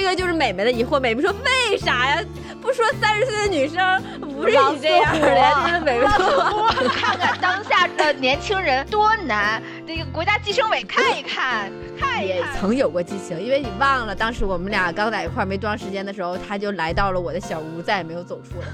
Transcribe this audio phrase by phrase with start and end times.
[0.00, 1.00] 这个就是美美的疑惑。
[1.00, 2.24] 美美说为啥呀？
[2.62, 5.66] 不说三十岁的女生不是你这样的呀？
[5.66, 12.56] 就是美美说， 看看当下的年轻人多难，这个国家计生委看一看，看一也看。
[12.60, 18.66] 曾有过激情，因为你忘了当时我们俩刚在一块儿没多长时间的时候，他就来到了我的小屋，再也没有走出来。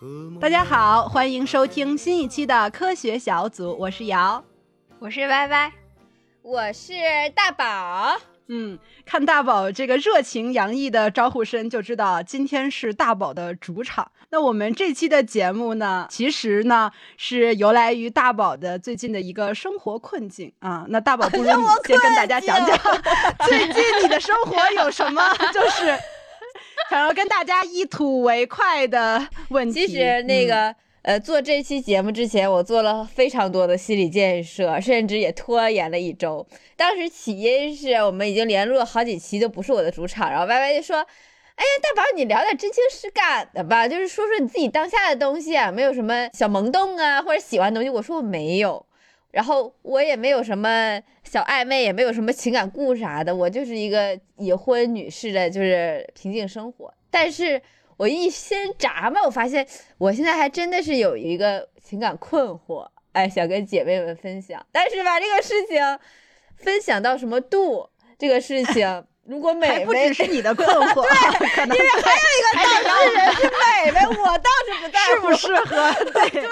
[0.40, 4.42] 大家好，欢迎收听新一期的科学小组，我是瑶。
[4.98, 5.70] 我是歪歪，
[6.40, 6.94] 我是
[7.34, 8.16] 大宝，
[8.52, 14.10] 嗯，看大宝这个热情洋溢的招呼声，就知道今天是大宝的主场。
[14.30, 20.84] 那我们这期的节目呢，其实呢是由来于大宝的最近的一个生活困境啊。
[20.88, 22.76] 那大宝，不如 你先跟大家讲讲
[23.46, 25.22] 最近你的生活有什么，
[25.54, 25.96] 就是
[26.90, 29.86] 想要跟大家一吐为快的问题。
[29.86, 36.46] 其实那嗯个、呃，做这期节目之前，我做了非常多的心理建设，甚至也拖延了一周。
[36.76, 40.98] 当时起因是我们已经连录了好几期，都不是我的主场，然后 Y Y 就说
[41.56, 48.84] ：“哎呀，大宝，你聊点真情实感的吧，就是说说你自己当下的东西啊，没有什么小萌动啊，或者喜欢的东西。”我说我没有。
[49.30, 56.92] 然后我也没有什么小暧昧，也没有什么情感故事啥的，我就是一个已婚女士的，就是平静生活。
[57.10, 57.62] 但是
[58.00, 59.66] 我一先炸嘛，我发现
[59.98, 64.64] 我现在还真的是有一个情感困惑，哎，想跟姐妹们分享。
[64.72, 65.78] 但是吧，这个事情
[66.56, 67.86] 分享到什么度，
[68.18, 75.92] 这个事情如果美还不美只是你的困惑， 对因为还有一个当事人是美美，我倒是不在乎适不适合？
[76.10, 76.42] 对， 对，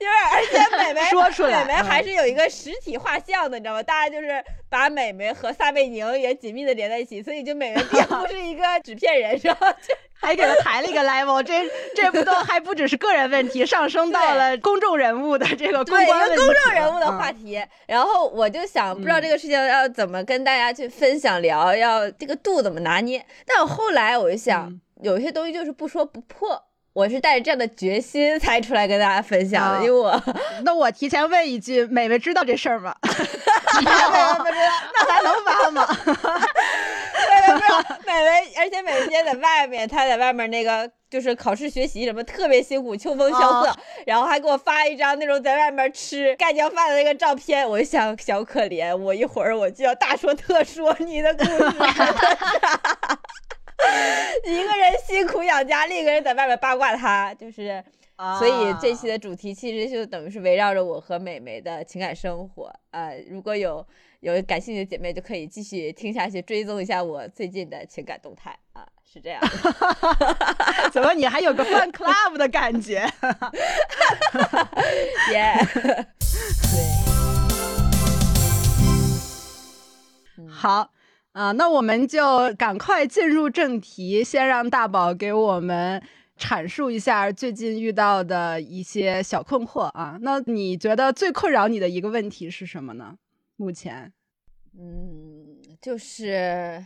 [0.00, 3.82] 因为而且 美眉说出来美眉嗯还是有一个实体画像的，你知道吗？
[3.84, 17.60] 大家就是把美眉和撒贝宁也紧密的连在一起，所以就美眉并不是一个纸片人，是吧就还给他抬了一个 level，这这不都还不只是个人问题，上升到了公众人物的这个公关问题个公众人物的嗯话题。
[17.86, 23.24] 然后我就想，不知道这个事情要怎么跟大家去分享聊，要这个度怎么拿捏。
[23.46, 26.62] 但我后来我就想，嗯有些东西就是不说不破。
[26.92, 30.22] 我是带着这样的决心 才出来跟大家分享的，啊因为我
[30.64, 32.94] 那我提前问一句，美美知道这事儿吗？
[33.02, 35.86] 不知道那还能发吗？
[35.86, 37.68] 对对对，
[38.06, 43.72] 美美，而且美美今天在外面，她在外面那个就是考试学习什么特别辛苦，秋风萧瑟，
[44.06, 51.74] 然后还给我发一张那种在外面吃盖浇饭的那个照片，我就想小可怜，我一会儿我就要大说特说你的故事，
[54.44, 57.82] 一个人辛苦养家，另一个人在外面八卦他，就是。
[58.38, 62.70] 所以这期的主题其实就等于是围绕着我和美眉的情感生活。
[62.90, 63.82] 呃，如果有
[64.20, 69.48] 有感兴趣的姐妹，就可以继续听下去，追踪一下我最近的情感动态啊，是这样的。
[70.92, 73.10] 怎么你还有个 fan club 的感觉？
[75.32, 76.04] 耶、对，
[80.46, 80.90] 好。
[81.32, 86.02] 啊，那我们就赶快进入正题，先让大宝给我们
[86.36, 90.18] 阐述一下最近遇到的一些小困惑啊。
[90.22, 93.16] 那你觉得最困扰你的一个问题是什么呢？
[93.56, 94.12] 目前
[94.76, 96.84] 嗯，就是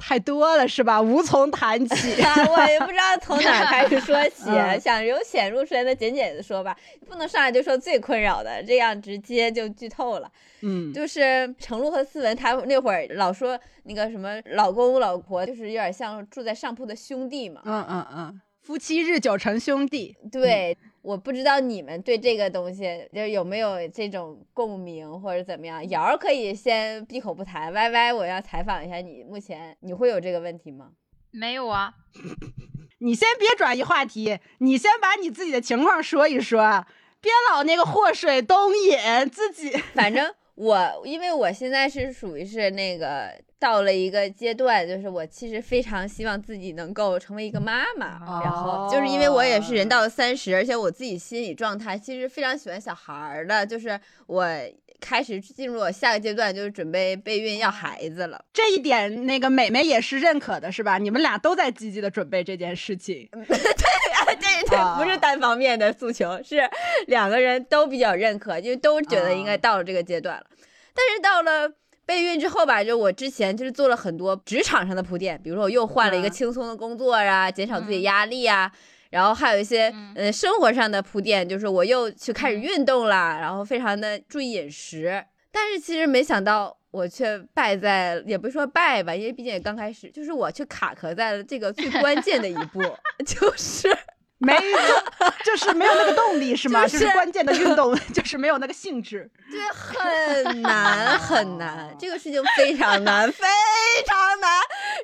[0.00, 1.00] 太多了是吧？
[1.00, 2.20] 无从谈起。
[2.22, 6.76] 啊， 我也不知道从哪开始说起， 嗯想由浅入深的简简的说吧，
[7.08, 10.30] 不能上来就说最困扰的，这样直接就剧透了。
[10.62, 17.60] 嗯，就是程璐和思文，他那会儿老说那个什么老公老婆，就是有点像住在上铺的兄弟嘛。
[17.64, 20.16] 嗯嗯嗯，夫妻日久成兄弟。
[20.30, 25.88] 对，我不知道你们对这个东西就是有没有这种共鸣或者怎么样。
[25.88, 30.90] 瑶儿可以先闭口不谈，Y Y 我要采访一下你，目前你会有这个问题吗？
[31.30, 31.94] 没有啊，
[32.98, 36.84] 你先别转移话题，你先把你自己的情况说一说，
[37.20, 54.46] 别老那个祸水东引，自己反正我，因为我现在是属于是那个到了一个阶段，就是我其实非常希望自己能够成为一个妈妈，然后就是因为我也是人到了三十，而且我自己心理状态其实非常喜欢小孩儿的，就是我
[55.00, 58.44] 开始进入我下个阶段，就是准备备孕要孩子了。
[58.52, 60.98] 这一点，那个美美也是认可的，是吧？
[60.98, 63.26] 你们俩都在积极的准备这件事情。
[64.30, 66.60] 对这这不是单方面的诉求，是
[67.06, 70.44] 两个人都比较认可，就都觉得应该到了这个阶段了。
[70.94, 71.70] 但是到了
[72.04, 78.70] 备孕之后吧，就我之前就是做了很多职场上的铺垫，比如说我又换了一个嗯轻松的工作啊，减少自己压力啊。
[79.10, 85.24] 然后还有一些嗯呃生活上的铺垫，就是我又去开始运动啦，然后非常的注意饮食。
[85.50, 92.80] 但是其实没想到，我却败在，也不是说败吧，因为毕竟也刚开始，就是我却卡壳在了这个最关键的一步，
[93.26, 93.88] 就是
[94.42, 96.82] 没就就是没有那个动力是吗？
[96.86, 99.30] 就是就是关键的运动就是没有那个兴致。
[99.50, 103.46] 对很难很难，这个事情非常难，非
[104.06, 104.50] 常难。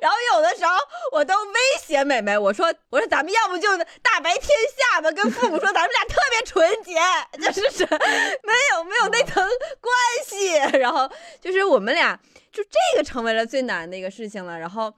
[0.01, 0.73] 然后有的时候
[1.11, 6.99] 我都威胁美美，我说我说咱们要不就大白天下吧，跟父母说咱们俩特别纯洁，
[7.39, 9.47] 就是是没有没有那层
[9.79, 9.93] 关
[10.25, 10.77] 系。
[10.79, 11.07] 然后
[11.39, 12.19] 就是我们俩
[12.51, 14.57] 就这个成为了最难的一个事情了。
[14.57, 14.91] 然后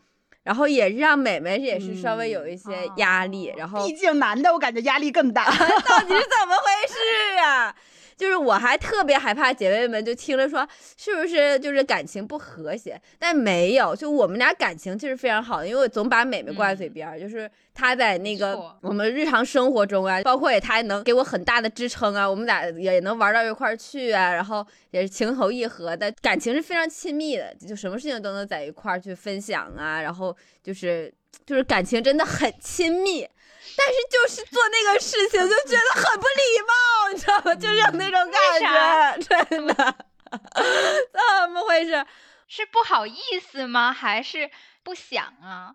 [0.44, 5.46] 然后也是让美美也是稍微有一些压力，然后毕竟男的，我感觉压力更大。
[5.52, 7.76] 到底是怎么回事啊？
[8.20, 10.68] 就是我还特别害怕姐妹们就听了说
[10.98, 31.10] 是不是就是感情不和谐，但没有，就我们俩感情其实非常好的，因为我总把美美挂在嘴边儿，就是她在那个我们日常生活中啊，包括也她能给我很大的支撑啊，我们俩也能玩到一块儿去啊，然后也是情投意合的，感情是非常亲密的，就什么事情都能在一块儿去分享啊，然后就是
[31.46, 33.26] 就是感情真的很亲密。
[33.78, 37.56] 但是就是做那个事情就觉得很不礼貌，你知道吗？
[37.56, 39.96] 就是有那种感觉，真的，
[41.42, 42.06] 怎么回事？
[42.48, 43.20] 是不好意
[43.52, 43.94] 思吗？
[43.94, 44.50] 还是
[44.84, 45.74] 不想啊？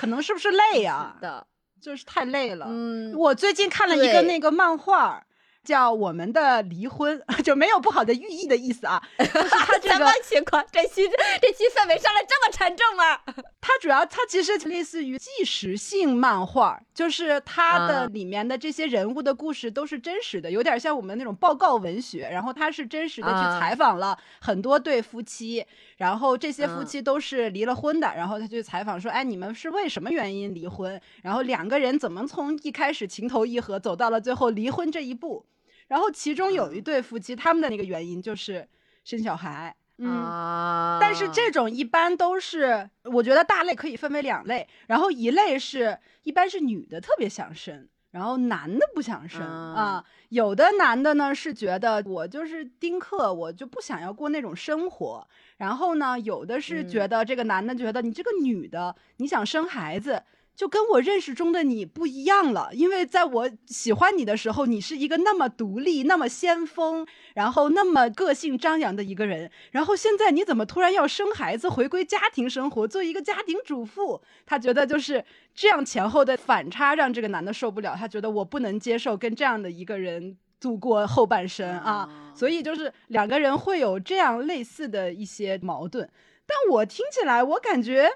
[0.00, 1.16] 可能是不是累啊？
[1.20, 1.46] 的，
[1.80, 2.66] 就是太累了。
[2.68, 5.24] 嗯，我最近看了一个那个漫画，
[5.64, 9.02] 叫《我们的离婚》， 就没有不好的寓意的意思啊。
[9.18, 10.64] 就是它这什么个，情况？
[10.72, 11.08] 这期
[11.40, 13.18] 这期氛围上来这么沉重吗？
[13.60, 22.28] 它主要它其实类似于纪实性漫画，就是它啊的里面的这些人物的故事都是真实的，有点像我们那种报告文学。
[22.28, 25.64] 然后它是真实的去啊采访了很多对夫妻，
[25.96, 31.00] 然后这些夫嗯妻都是离了婚的，然后他就采访说，哎，你们是为什么原因离婚？
[31.22, 35.46] 然后两个人怎么从一开始情投意合走到了最后离婚这一步？
[35.92, 38.66] 然后其中有一嗯对夫妻，他们的那个原因就是
[39.04, 39.76] 生小孩。
[39.98, 50.04] 嗯，啊但是这种一般都是，我觉得大类可以分为两类，然后一类是一般是女的特别想生，然后男的不想生啊啊。
[50.30, 55.28] 有的男的呢是觉得我就是丁克，我就不想要过那种生活。
[55.58, 60.22] 然后呢，有的是嗯觉得这个男的觉得你这个女的你想生孩子。
[60.54, 74.22] 就跟我认识中的你不一样了，因为在我喜欢你的时候，你是一个那么独立、那么先锋，然后那么个性张扬的一个人，然后现在你怎么突然要生孩子，回归家庭生活，做一个家庭主妇？
[74.44, 86.08] 他觉得就是这样前后的反差让这个男的受不了，他觉得我不能接受跟这样的一个人度过后半生啊，哦所以就是两个人会有这样类似的一些矛盾。
[86.46, 88.10] 但我听起来，我感觉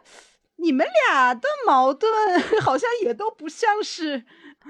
[0.56, 2.10] 你们俩的矛盾
[2.62, 4.24] 好像也都不像是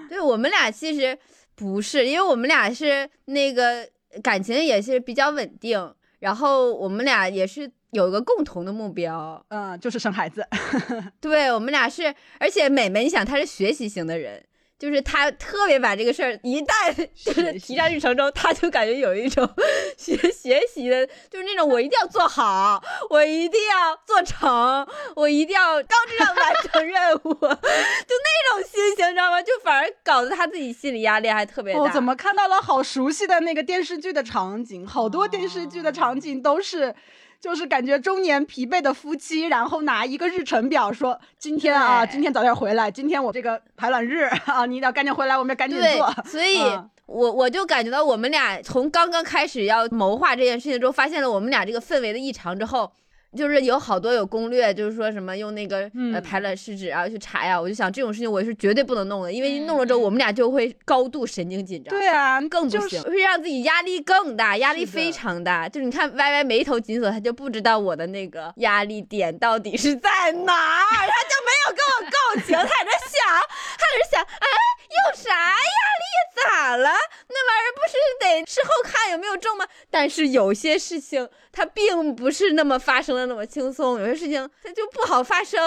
[0.09, 1.19] 对我们俩其实
[1.55, 3.88] 不是，因为我们俩是那个
[4.23, 9.43] 感情也是比较稳定，然后我们俩也是有一个共同的目标。
[9.49, 10.47] 嗯，就是生孩子。
[11.21, 14.44] 对我们俩是，而且美美，你想她是学习型的人，
[14.78, 16.94] 就是他特别把这个事儿一旦
[17.25, 19.49] 就是提上日程中，他就感觉有一种
[19.96, 24.87] 学学习的，就是那种我一定要做好，我一定要做成，
[25.17, 29.40] 我一定要高质量完成任务， 就那种心情，你知道吗？
[29.40, 31.81] 就反而搞得他自己心理压力还特别大。
[31.81, 34.87] 我、怎么看到了好熟悉的那个电视剧的场景？
[34.87, 36.94] 好多电视剧的场景都是。
[37.41, 52.93] 就是感觉中年疲惫的夫妻，然后拿一个日程表说：“今天啊，今天早点回来，今天我这个排卵日啊，你得赶紧回来，我们要赶紧做。”，所以嗯我我就感觉到我们俩从刚刚开始要谋划这件事情之后，发现了我们俩这个氛围的异常之后。
[53.37, 61.91] 就是有好多有攻略，就是说什么用那个、呃嗯排卵试纸啊去查呀，我就想这种事情我是绝对不能弄的，因为一弄了之后嗯我们俩就会高度神经紧张。
[61.91, 65.69] 对啊，更不行，会让自己压力更大，压力非常大。
[65.69, 72.01] 就是你看歪歪眉头紧锁，他就不知道我的那个压力点到底是在哪儿，他就没有跟我
[72.34, 73.46] 共情，他在那想，
[73.77, 74.46] 他在这想，哎，
[74.89, 76.06] 有啥压力？
[76.36, 76.91] 咋了？
[77.29, 79.67] 那玩意儿不是得事后看有没有中吗？
[79.91, 85.58] 但是有些事情它并不是那么发生的那么轻松，有些事情它就不好发生。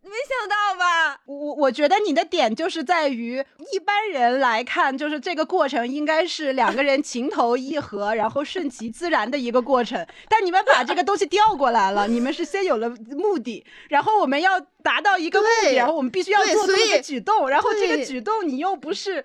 [0.00, 1.20] 你没想到吧？
[1.26, 10.06] 我我觉得你的点就是在于一般人来看，就是这个过程应该是两个人情投意合，然后顺其自然的一个过程。
[10.30, 19.22] 但你们把这个东西调过来了，你们是先有了目的，然后我们要达到一个目的，然后我们必须要做出一个举动，然后这个举动你又不是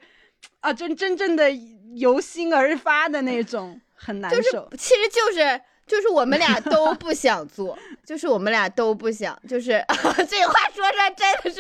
[0.59, 1.49] 啊真真正的
[1.95, 4.69] 由心而发的那种，很难就是受。
[4.77, 9.83] 其实就是就是我们俩都不想做，就是我们俩都不想，就是
[10.29, 11.55] 这话说出来真的是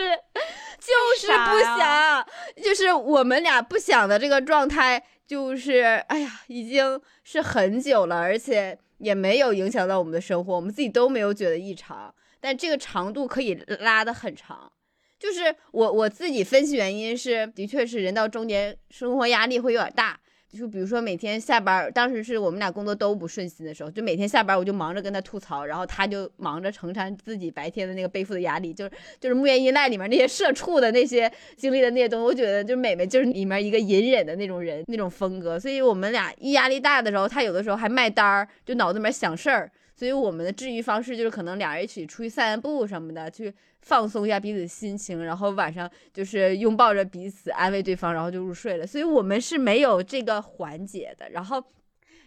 [0.79, 2.23] 就是不想，
[2.63, 14.71] 就是我们俩不想的这个状态，就是哎呀，已经是很久了，而且也没有影响到我们的生活，我们自己都没有觉得异常，但这个长度可以拉的很长。
[15.17, 20.17] 就是我我自己分析原因是，的确是人到中年，生活压力会有点大。
[20.57, 39.71] 就比如说每天下班，当时是我们俩工作都不顺心的时候，就每天下班我就忙着跟他吐槽，然后他就忙着承担自己白天的那个背负的压力，就是就是《木原依赖》里面那些社畜的那些经历的那些东西，我觉得就是美美就是里面一个隐忍的那种人那种风格，所以我们俩一压力大的时候，他有的时候还卖单儿，就脑子里面想事儿。
[39.99, 48.87] 所以我们的治愈方式就是可能俩人一起出去散散步什么的，去放松一下彼此心情，然后晚上就是拥抱着彼此安慰对方，然后就入睡了。
[48.87, 51.29] 所以我们是没有这个环节的。
[51.31, 51.61] 然后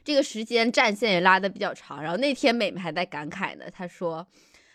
[0.04, 2.02] 这个时间战线也拉的比较长。
[2.02, 4.26] 然后那天美美还在感慨呢，她说，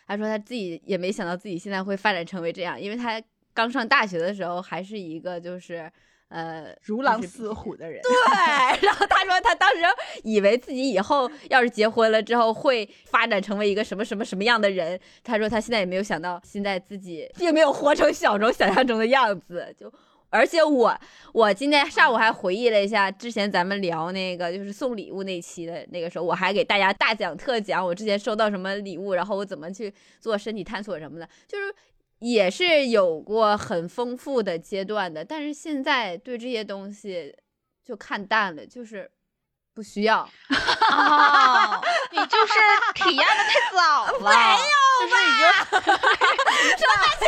[0.07, 3.21] 她说她自己也没想到自己现在会发展成为这样，因为她
[3.53, 5.91] 刚上大学的时候还是一个就是。
[6.29, 8.11] 呃，如狼似虎的人，对。
[8.85, 9.81] 然后他说，他当时
[10.23, 14.99] 以为自己以后要是结婚了之后会发展成为一个什么什么什么样的人。
[15.23, 19.73] 他说他现在也没有想到，现在自己并没有活成小时候想象中的样子。
[19.79, 19.89] 就
[20.29, 20.99] 而且我，
[21.31, 31.73] 我今天上午还回忆了一下之前咱们聊那个就是送礼物那期的那个时候，我还给大家大讲特讲我之前收到什么礼物，然后我怎么去做身体探索什么的，就是。
[32.19, 37.37] 也是有过很丰富的阶段的，但是现在对这些东西
[37.83, 39.11] 就看淡了，就是
[39.73, 40.27] 不需要。
[42.11, 42.53] 你就是
[42.95, 44.31] 体验的太早了， 没有
[45.11, 45.15] 吧？
[46.77, 47.27] 什么情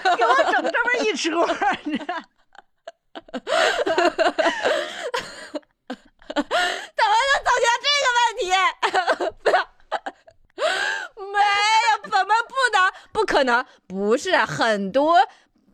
[0.00, 0.16] 况？
[0.16, 1.28] 给我整这么一出，
[1.84, 2.14] 你知道？
[6.72, 8.42] 怎么能走向这个问题？
[9.42, 9.58] 不要。
[11.16, 11.38] 没
[12.26, 12.92] 么不能？
[13.12, 15.16] 不可能，不是很多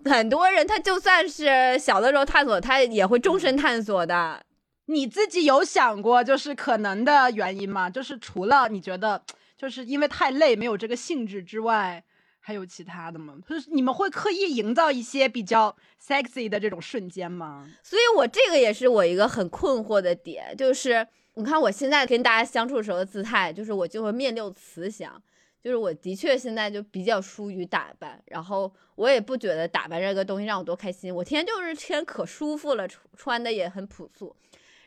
[0.04, 4.44] 很多人，他就算是小的时候探索，他也会终身探索的。
[4.86, 7.90] 你自己有想过，就是可能的原因吗？
[7.90, 9.22] 就是除了你觉得，
[9.56, 12.02] 就是因为太累，没有这个兴致之外，
[12.40, 13.34] 还有其他的吗？
[13.48, 17.66] 就是你们会刻意营造一些比较 sexy 的这种瞬间吗？
[17.82, 21.06] 所以我这个也是我一个很困惑的点，就是。
[21.38, 25.22] 你看我现在跟大家相处的时候的姿态，就是我就会面露慈祥，
[25.66, 34.36] 就是我的确现在就比较疏于打扮，然后我也不觉得打扮这个东西让我多开心，我天天就是天可舒服了，穿的也很朴素，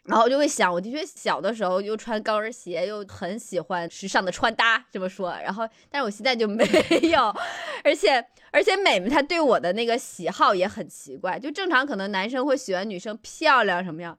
[0.03, 6.63] 然后就会想，我的确小的时候又穿高跟鞋，又很喜欢时尚的穿搭，这么说，然后但是我现在就没
[7.12, 7.36] 有，
[7.83, 14.17] 而且而且美美她对我的那个喜好也很奇怪，就正常可能男生会喜欢女生漂亮什么样。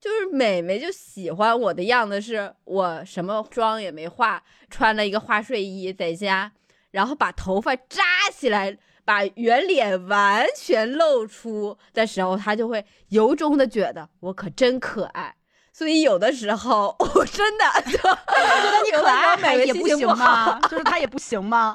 [0.00, 6.50] 就是美美就喜欢我的样子，是我什么妆也没化，穿了一个花睡衣在家，
[6.90, 8.02] 然后把头发扎
[8.32, 15.36] 起来，把圆脸完全露出的时候，她就会由衷的觉得我可真可爱。
[15.72, 20.58] 所以有的时候 我真的，他觉得你可爱也不行吗？
[20.68, 21.74] 就是他也不行吗？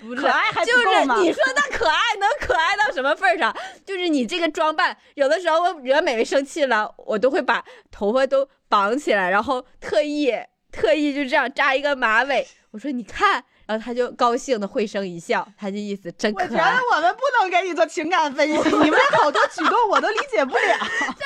[0.00, 0.86] 不是，可爱还就是
[1.20, 3.54] 你说他可爱能可爱到什么份上？
[3.84, 10.32] 就是你这个装扮，有的时候我惹美美生气了，我都会把头发都绑起来，然后特意
[10.72, 12.46] 特意就这样扎一个马尾。
[12.70, 16.46] 我说你看，然后他就高兴的会声一笑，他就意思真可爱。
[16.46, 20.60] 我觉得我们不能给你做情感分析， 你们好多举动我都理解不了。
[20.60, 21.16] 真哈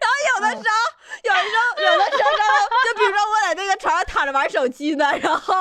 [0.00, 0.74] 然后有的时候，
[1.24, 2.28] 有的时候，有的时候，
[2.84, 5.54] 就比如说我在那个床上躺着玩手机呢，然后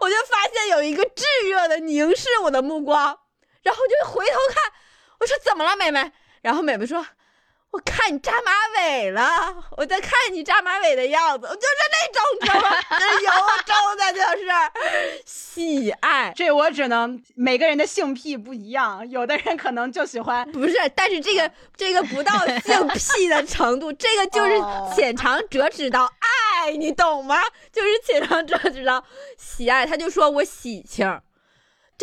[0.00, 3.18] 我就发现有一个炙热的凝视我的目光，
[3.62, 4.72] 然后就回头看，
[5.20, 6.12] 我说怎么了，妹妹？
[6.42, 7.04] 然后妹妹说。
[7.74, 12.76] 我看你扎马尾了，我在看你扎马尾的样子，我就是那种，知道吗？
[13.20, 13.30] 由
[13.66, 14.46] 衷的就是
[15.26, 16.32] 喜爱。
[16.36, 24.52] 这我只能每个人的性癖不一样，有的人可能就喜欢，不是，但是这个这个不到性癖的程度， 这个就是
[24.94, 27.42] 浅尝辄止到爱，你懂吗？
[27.72, 29.04] 就是浅尝辄止到
[29.36, 29.84] 喜爱。
[29.84, 31.20] 他就说我喜庆。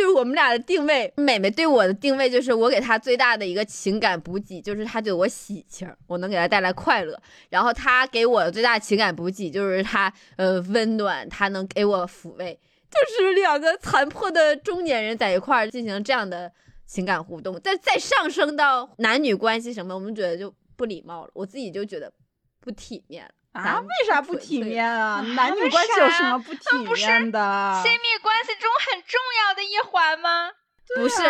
[0.02, 7.22] 就是我们俩的定位，美美对我的定位就是我给她最大的一个情感补给，就是她对我喜庆，我能给她带来快乐。
[7.50, 12.60] 然后她给我的最大情感补给就是她呃温暖，她能给我抚慰。
[12.90, 16.52] 就是两个残破的中年人在一块儿进行这样的
[16.88, 21.32] 情感互动，再再上升到男女关系什么，我们觉得就不礼貌了。
[21.36, 22.12] 我自己就觉得
[22.60, 23.32] 不体面了。
[23.54, 25.22] 啊，为啥不体面啊？
[25.36, 27.82] 男女关系有什么不体面的？
[27.84, 30.52] 亲密关系中很重要的一环吗？
[30.96, 31.22] 不是，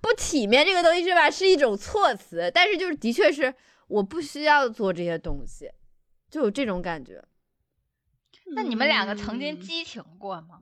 [0.00, 1.30] 不体面这个东西是吧？
[1.30, 3.54] 是一种措辞，但是就是的确是
[3.88, 5.70] 我不需要做这些东西，
[6.30, 7.22] 就有这种感觉。
[8.54, 10.58] 那你们两个曾经激情过吗？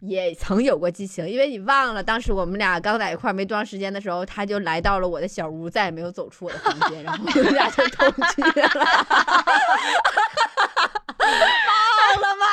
[0.00, 8.68] 也曾有过激情，因为你忘了当时我们俩刚在一块没多长时间的时候，他就来到了我的小屋，再也没有走出我的房间，然后我们俩就同居了。
[11.68, 12.44] 忘了吗？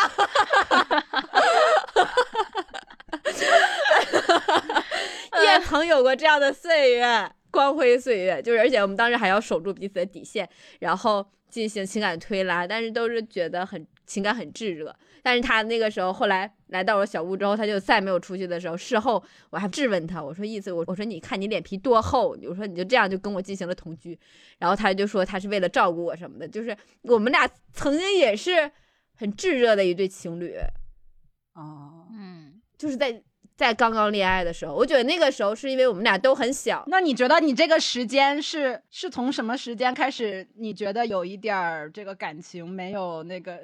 [5.44, 10.48] 也曾有过这样的岁月，光辉岁月，就是而且我们当时还要守住彼此的底线，
[10.80, 14.94] 然后进行情感推拉，但是都是觉得很情感很炙热。
[15.28, 24.18] 但是他那个时候后来来到了小屋之后，他就再没有出去的时候，事后我还质问他，我说意思我我说你看你脸皮多厚，我说你就这样就跟我进行了同居，
[24.58, 28.72] 然后他就说他是为了照顾我什么的，就是我们俩曾经也是
[29.16, 30.56] 很炙热的一对情侣，
[31.56, 33.22] 哦，嗯，就是在
[33.58, 40.48] 在刚刚恋爱的时候，我觉得那个时候是因为我们俩都很小，那你觉得你这个时间是是从什么时间开始？
[40.56, 43.60] 你觉得有一点儿这个感情没有那个？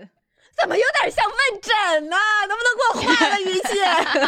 [0.55, 2.15] 怎么有点像问诊呢？
[2.47, 3.79] 能不能给我换个语气？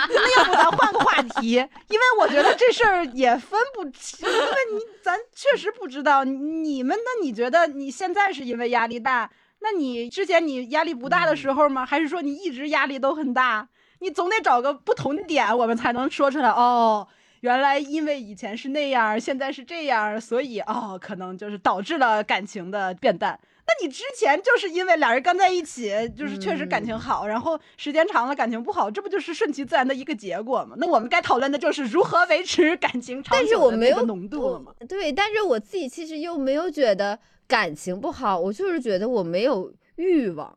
[0.10, 1.52] 那要不咱换个话题？
[1.88, 6.98] 因为我觉得这事儿也分不清，因为你咱确实不知道你们。
[6.98, 9.30] 那你觉得你现在是因为压力大？
[9.60, 11.86] 那你之前你压力不大的时候吗？
[11.86, 13.70] 还是说你一直压力都很大？
[14.00, 16.50] 你总得找个不同的点，我们才能说出来。
[16.50, 17.08] 哦，
[17.40, 23.40] 原来因为以前是那样，现在是这样，所以哦，可能就是导致了感情的变淡。
[23.68, 30.76] 那你之前就是因为俩人刚在一起，就是确实感情好，然后时间长了感情不好，这不就是顺其自然的一个结果吗？
[30.78, 34.72] 那我们该讨论的就是如何维持感情长但是我没有浓度了吗？
[34.88, 37.18] 对，但是我自己其实又没有觉得
[37.48, 40.56] 感情不好，我就是觉得我没有欲望。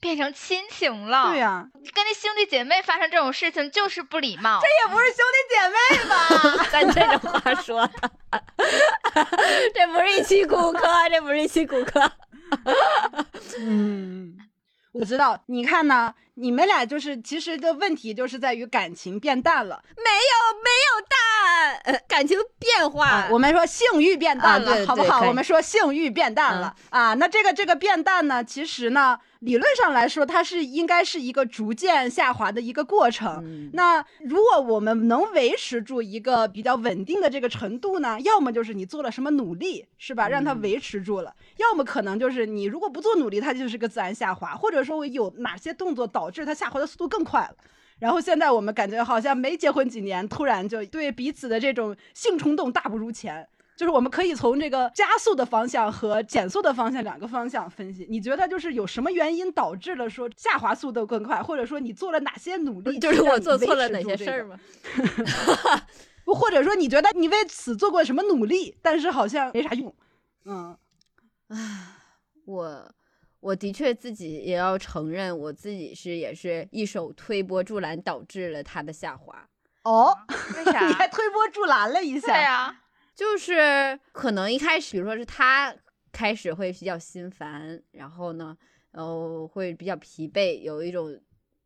[0.00, 1.28] 变成亲情了。
[1.28, 4.60] 对呀、跟那兄弟姐妹发生这种事情就是不礼貌。
[4.60, 6.64] 这也不是兄弟姐妹吧？
[6.72, 8.10] 咱这种话说的，
[9.74, 12.10] 这不是一期骨科，这不是一期骨科。
[13.58, 14.36] 嗯，
[14.92, 15.40] 我知道。
[15.46, 16.14] 你看呢？
[16.34, 19.82] 你们俩就是其实的问题就是在于感情变淡了。
[19.96, 21.18] 没有没有淡，
[21.84, 23.08] 呃 感情变化。
[23.08, 25.26] 啊，我们说性欲变淡了，啊对好不好？
[25.26, 27.14] 我们说性欲变淡了、啊。
[27.14, 33.40] 那这个这个变淡呢，其实呢，理论上来说，它是应该是一个逐渐下滑的一个过程。
[33.44, 47.54] 嗯那如果我们能维持住一个比较稳定的这个程度呢，要么就是你做了什么努力，是吧，让它嗯维持住了；要么可能就是你如果不做努力，它就是个自然下滑，或者说有哪些动作导致它下滑的速度更快了。
[48.00, 53.46] 然后现在我们感觉好像没结婚几年，突然就对彼此的这种性冲动大不如前。
[53.76, 58.06] 就是我们可以从这个加速的方向和减速的方向两个方向分析。
[58.10, 64.60] 你觉得就是有什么原因导致了说下滑速度更快，或者说你做了哪些努力，就是我做错了哪些事儿吗？
[66.26, 69.94] 不，或者说你觉得你为此做过什么努力，但是好像没啥用。
[70.44, 70.76] 嗯
[71.48, 71.96] 啊
[72.44, 72.94] 我
[73.40, 79.48] 我的确自己也要承认，我自己是也是一手推波助澜，导致了他的下滑。
[79.84, 80.14] 哦，
[80.56, 80.84] 为啥？
[80.86, 82.28] 你还推波助澜了一下。
[82.34, 82.82] 对呀、
[83.14, 85.74] 就是可能一开始，比如说是他
[86.12, 88.56] 开始会比较心烦，然后呢，
[88.92, 91.18] 呃，会比较疲惫，有一种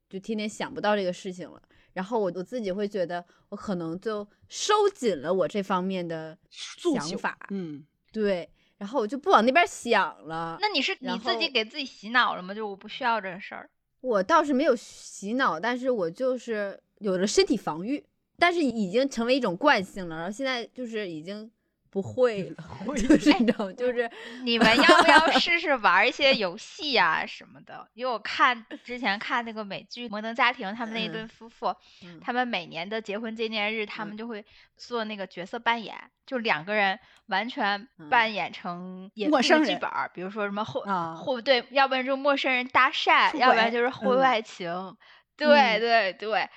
[0.09, 1.61] 就天天想不到这个事情了。
[1.93, 10.59] 然后我我自己会觉得，我可能就收紧了我这方面的想法，嗯，对，然后我就不往那边想了。
[10.61, 12.53] 那你是你自己给自己洗脑了吗？
[12.55, 13.71] 就我不需要这个事儿。
[14.01, 18.05] 我倒是没有洗脑，但是我就是有了身体防御，
[18.39, 20.17] 但是已经成为一种惯性了。
[20.17, 21.51] 然后现在就是已经
[21.95, 22.65] 不会了，
[22.97, 24.11] 就是 你知道，就是
[24.43, 27.87] 你们要不要试试玩一些游戏呀、 什么的？
[27.95, 31.69] 因为我看之前看那个美剧《摩登家庭》，他们那一对嗯夫妇，
[32.03, 34.45] 嗯他们每年的结婚纪念日，他们嗯就会
[34.77, 35.95] 做那个角色扮演，
[36.27, 44.97] 就两个人完全嗯扮演成演生人剧本儿，比如说什么后啊后对，要不然就陌生人搭讪，要不然就是婚嗯外情，
[45.37, 45.81] 对嗯。
[45.81, 46.49] 对对，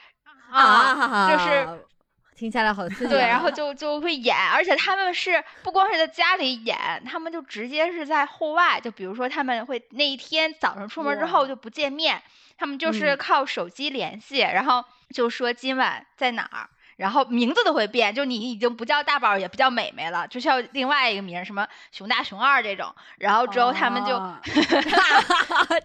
[0.52, 1.86] 啊，就是
[2.38, 3.10] 听起来好刺激啊。
[3.10, 12.22] 对，然后就就会演，而且他们是不光是在家里演，他们就直接是在户外，就比如说他们会那一天早上出门之后就不见面，
[12.58, 16.70] 他们就是嗯靠手机联系，然后就说今晚在哪儿。
[16.98, 22.94] 然后名字都会变，就你已经不叫大宝，也不叫美美了，就叫另外一个名儿，什么熊大、熊二这种。
[23.18, 24.42] 然后之后他们就、 啊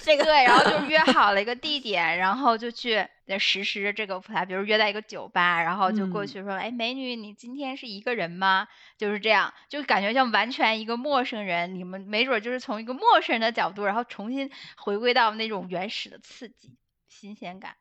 [0.00, 8.66] 这个对，然后就约好了一个地点，然后就去呃实施这个舞台，比如约在一个酒吧，然后就过嗯去说，哎，美女，你今天是一个人吗？
[8.96, 17.76] 就是这样，就感觉像完全一个陌生人，你们没准儿就是从一个陌生人的角度，然后重新回归到那种原始的刺激、新鲜感。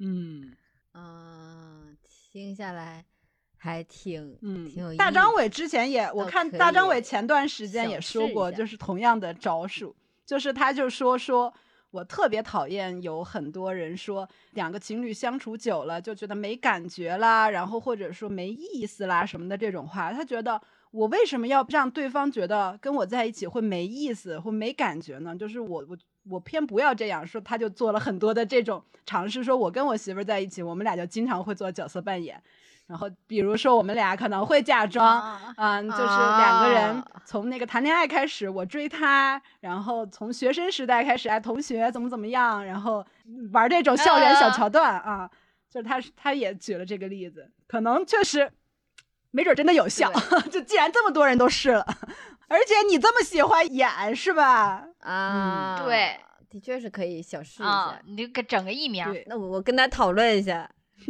[0.00, 0.56] 嗯
[0.94, 1.96] 嗯，
[2.30, 3.04] 听下来
[3.56, 4.98] 还挺嗯挺有意思。
[4.98, 11.52] 大张伟之前也，我看大张伟前段时间也说过，就是同样的招数，就是他就说说。
[11.90, 20.12] 我特别讨厌有很多人说两个情侣相处久了就觉得没感觉啦，然后或者说没意思啦什么的这种话。
[20.12, 20.60] 他觉得
[20.90, 25.34] 我为什么要让对方觉得跟我在一起会没意思或没感觉呢？
[25.34, 25.96] 就是我我
[26.30, 32.42] 我偏不要这样说，他就做了很多的这种尝试，说我跟我媳妇儿在一起，我们俩就经常会做角色扮演。
[32.86, 37.06] 然后比如说我们俩可能会假装，啊嗯，就是两个人啊。
[37.26, 43.04] 从那个谈恋爱开始，我追他，然后从学生时代开始，哎，同学怎么怎么样，然后
[43.52, 45.30] 玩这种校园小嗯桥段啊，
[45.68, 48.50] 就是他他也举了这个例子，可能确实
[49.32, 50.10] 没准真的有效，
[50.50, 51.86] 就既然这么多人都试了，
[52.48, 54.88] 而且你这么喜欢演是吧？
[55.00, 56.18] 啊，对，
[56.50, 60.68] 的确是可以小试一啊下。，你就给整个艺名儿，对，那我我跟他讨论一下，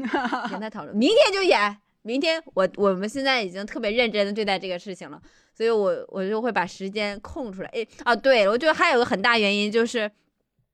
[0.51, 1.79] 跟他讨论，明天就演。
[2.03, 5.21] 明天我我们现在已经特别认真的对待这个事情了，
[5.53, 7.69] 所以我我就会把时间空出来。
[7.71, 10.11] 诶啊，对，我觉得还有个很大原因就是，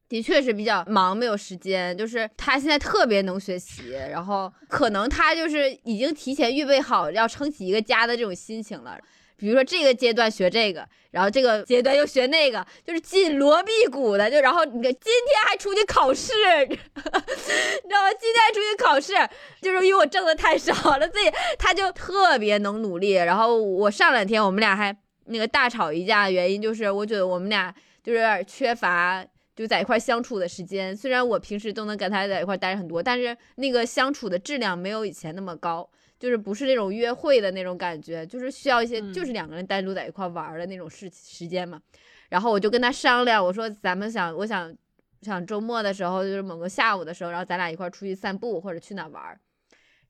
[0.09, 1.97] 的确是比较忙，没有时间。
[1.97, 8.97] 就是他现在特别能学习，然后可能他就是已经提前预备好要撑起一个家的这种心情了。
[9.37, 16.33] 比如说这个阶段学这个，然后这个阶段又学那个，就是紧锣密鼓的，就然后你看今天还出去考试，
[16.69, 18.11] 你知道吗？
[18.19, 19.13] 今天还出去考试，
[19.61, 21.25] 就是因为我挣的太少了，所以
[21.59, 23.13] 他就特别能努力。
[23.13, 29.25] 然后我上两天我们俩还那个大吵一架，原因就是我觉得我们俩就是有点缺乏。
[29.57, 35.89] 就在一块相处的时间，虽然我平时都能跟他在一块待着很多，但是那个相处的质量没有以前那么高。
[36.19, 41.81] 就是不是那种约会的那种感觉，就是需要一些，嗯就是两个人单独在一块玩的那种事时间嘛。
[42.29, 44.75] 然后我就跟他商量，我说咱们想，我想
[45.23, 49.39] 想周末的时候，就是某个下午的时候，然后咱俩一块出去散步或者去哪玩。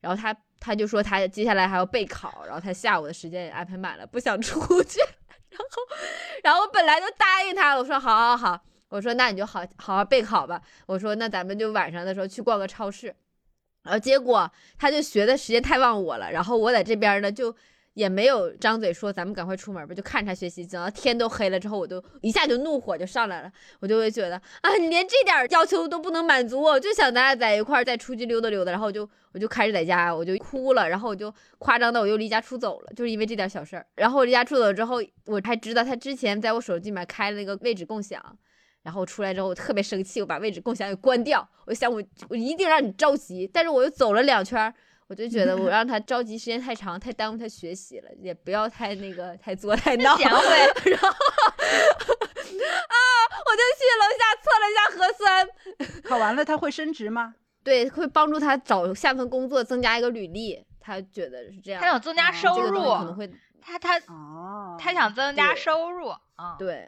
[0.00, 5.00] 然后他他就说他接下来还要备考，然后他下午的时间也安排满了，不想出去。
[5.50, 5.82] 然后，
[6.42, 10.60] 然后我本来就答应他了，我说好好好，我说那你就好好好备考吧。
[10.86, 13.14] 我说那咱们就晚上的时候去逛个超市。
[13.84, 17.54] 然后结果他就学的时间太忘我了，然后我在这边呢就
[17.92, 33.86] 也没有张嘴说咱们赶快出门吧，就看着他学习，等到天都黑了之后，我都一下就怒火就上来了，我就会觉得啊，你连这点要求都不能满足我，我就想咱俩在一块再出去溜达溜达，然后我就我就开始在家我就哭了，然后我就夸张的我又离家出走了，就是因为这点小事儿。
[33.94, 38.20] 然后我离家出走之后，我还知道他之前在我手机里面开了那个位置共享。
[38.84, 41.44] 然后我出来之后，我特别生气，我把位置共享给关掉。
[41.64, 44.72] 我想我我一定让你着急，但是我又走了两圈，
[45.06, 50.16] 我就觉得我让他着急时间太长，太耽误他学习了，也不要太那个太作太闹。
[50.20, 50.44] 然后啊，
[53.46, 55.24] 我就去楼下测了一下核酸，
[56.04, 57.34] 考完了他会升职吗？
[57.64, 60.62] 对，会帮助他找下份工作，增加一个履历。
[60.78, 66.86] 他觉得是这样，他想增加哦收入这个，可能会他他哦，他想增加收入啊，对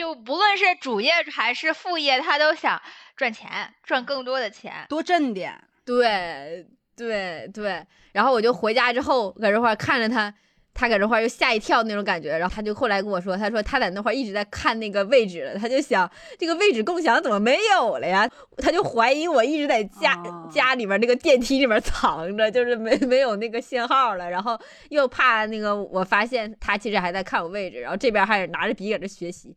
[0.00, 2.80] 就不论是主业还是副业，他都想
[3.14, 3.50] 赚钱，
[3.82, 4.86] 赚更多的钱。
[4.88, 5.62] 多挣点。
[5.84, 10.32] 对对对，然后我就回家之后搁这块儿看着他，
[10.72, 18.26] 他搁这块儿又吓一跳那种感觉，然后他就后来跟我说，他说他在那块儿一直在看那个位置了，他就想这个位置共享怎么没有了呀？
[18.56, 24.58] 他就怀疑我一直在家、哦家里面那个电梯里面藏着，就是没没有那个信号了，然后
[24.88, 29.54] 又怕那个我发现他其实还在看我位置，然后这边还拿着笔搁这学习，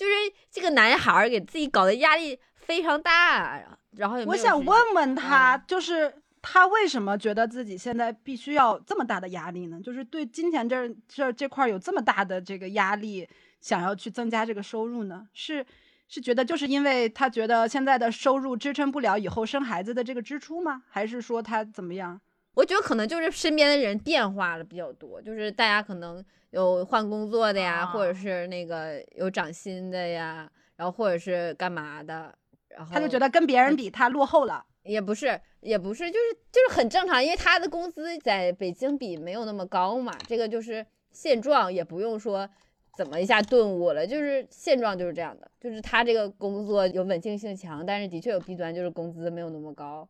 [0.00, 0.12] 就是
[0.50, 3.62] 这个男孩儿给自己搞的压力非常大，
[3.98, 6.10] 然后也我想问问他，嗯就是
[6.40, 9.78] 他为什么觉得自己现在必须要这么大的压力呢？
[9.84, 13.28] 就是对金钱这这这块儿有这么大的这个压力，
[13.60, 15.26] 想要去增加这个收入呢？
[15.34, 15.66] 是
[16.08, 20.82] 是觉得就是因为他觉得现在的收入支撑不了以后生孩子的这个支出吗？
[20.88, 22.18] 还是说他怎么样？
[22.54, 32.34] 我觉得可能就是身边的人变化了比较多，就是大家可能有换工作的呀，或者啊是那个有涨薪的呀，然后或者是干嘛的，
[32.68, 34.64] 然后他就觉得跟别人比他落后了。
[34.82, 42.48] 也不是也不是，就是就是很正常，因为他的工资在北京比没有那么高嘛，这个就是现状，也不用说
[42.96, 50.08] 怎么一下顿悟了，就是现状就是这样的，就是他这个工作有稳定性强，但是的确有弊端，就是工资没有那么高。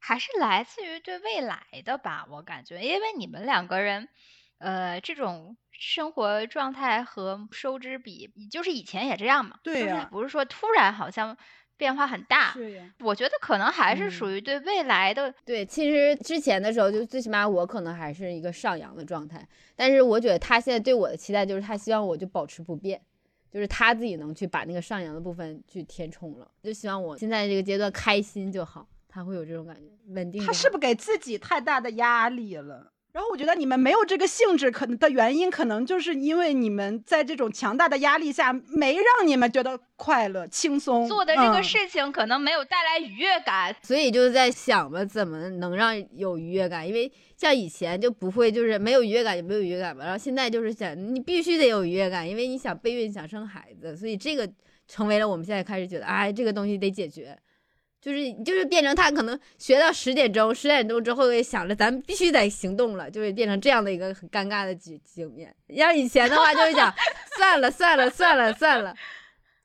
[0.00, 4.08] 还是来自于对未来的吧，我感觉，因为你们两个人，
[4.58, 11.36] 呃，这种生活状态和收支比，就是以前也这样嘛，就是对不是说突然好像
[11.76, 12.54] 变化很大。
[13.00, 14.10] 我觉得可能还是嗯。
[14.10, 23.00] 属于对未来的，对，其实之前的时候，就最起码我可能还是一个上扬的状态，但是我觉得他现在对我的期待就是他希望我就保持不变，
[23.50, 29.82] 就是他自己能去把那个上扬的部分去填充了，就希望我现在这个阶段开心就好，他会有这种感觉，
[30.14, 30.40] 稳定。
[30.44, 32.92] 他是不是给自己太大的压力了？
[33.12, 41.08] 然后我觉得你们没有这个性质，可能的原因，可能就是因为你们在这种强大的压力下，没让你们觉得快乐、轻松。
[41.08, 43.74] 做的这个嗯事情可能没有带来愉悦感。
[43.82, 46.86] 所以就在想吧，怎么能让有愉悦感？
[46.86, 50.04] 因为像以前就不会，就是没有愉悦感就没有愉悦感嘛。
[50.04, 54.48] 然后现在就是想，你必须得有愉悦感，因为你想备孕、想生孩子，所以这个
[54.86, 57.36] 成为了我们现在开始觉得，哎，这个东西得解决。
[58.00, 65.54] 就是就是变成他可能学到十点钟，十点钟之后也想着咱们必须得行动了，就会变成这样的一个很尴尬的局局面。
[65.68, 66.92] 要以前的话就会讲
[67.36, 68.94] 算了算了算了算了，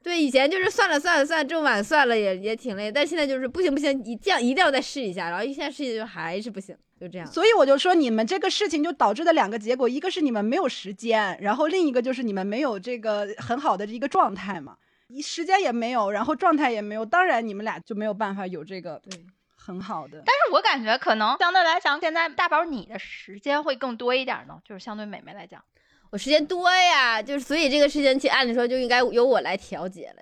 [0.04, 7.26] 对，以前就是算了算了算了，这么晚算了也也挺累，但现在就是不行不行，一这样一定要再试一下，然后一下试一下就还是不行，就这样。
[7.26, 14.76] 所以我就说，你们这个事情就导致的两个结果，一个是你们没有时间，然后另一个就是你们没有这个很好的一个状态嘛。
[15.08, 20.22] 你时间也没有，然后状态也没有，当然你们俩就没有办法有这个对很好的。
[20.26, 25.64] 但是我感觉可能相对来讲，现在大宝你的时间会更多一点呢，就是相对美美来讲。
[26.12, 30.22] 我时间多呀，就是所以这个事情其实按理说就应该由我来调节了，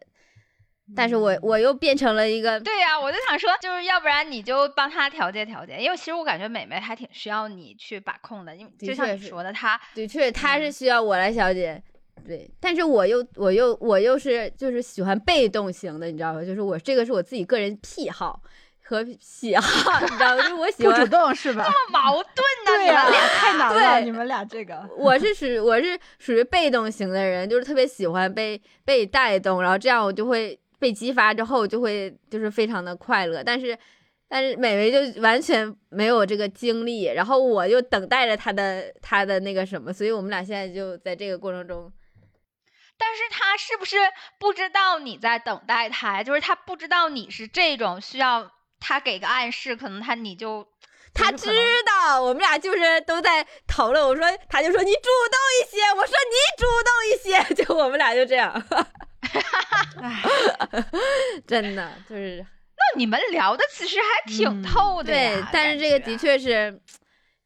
[0.96, 11.84] 但是我我又变成了一个对呀、我就想说，就是要不然你就帮他调节调节，因为其实我感觉美美还挺需要你去把控的，因为就像你说的，她的确，他嗯是需要我来调节，
[12.26, 16.44] 对，但是我又我又我又是就是喜欢被动型的，你知道吧？
[16.44, 18.42] 就是我这个是我自己个人癖好
[18.84, 20.42] 和喜好，你知道吗？
[20.42, 21.64] 就是我喜欢主，动是吧？
[21.64, 22.26] 这么矛盾
[22.66, 23.10] 呢、对呀。
[23.36, 24.88] 太难了，你们俩这个。
[24.98, 33.78] 我是属我是属于被动型的人，就是特别喜欢被被带动，然后这样我就会被激发之后就会就是非常的快乐，但是。
[34.26, 41.92] 但是美美就完全没有这个经历，然后我就等待着她的她的那个什么，所以我们俩现在就在这个过程中，
[43.06, 43.98] 但是他是不是
[44.40, 46.24] 不知道你在等待他呀？
[46.24, 50.66] 就是他不知道你是这种需要他给个暗示，可能他你就
[51.14, 51.52] 他知
[51.86, 54.02] 道，我们俩就是都在讨论。
[54.08, 58.52] 我说，他就说你主动一些，我说你主动一些， 就我们俩就这样，
[60.02, 60.24] 唉，
[61.46, 65.50] 真的就是那你们聊的其实还挺嗯透的呀、对。
[65.52, 66.82] 但是这个的确是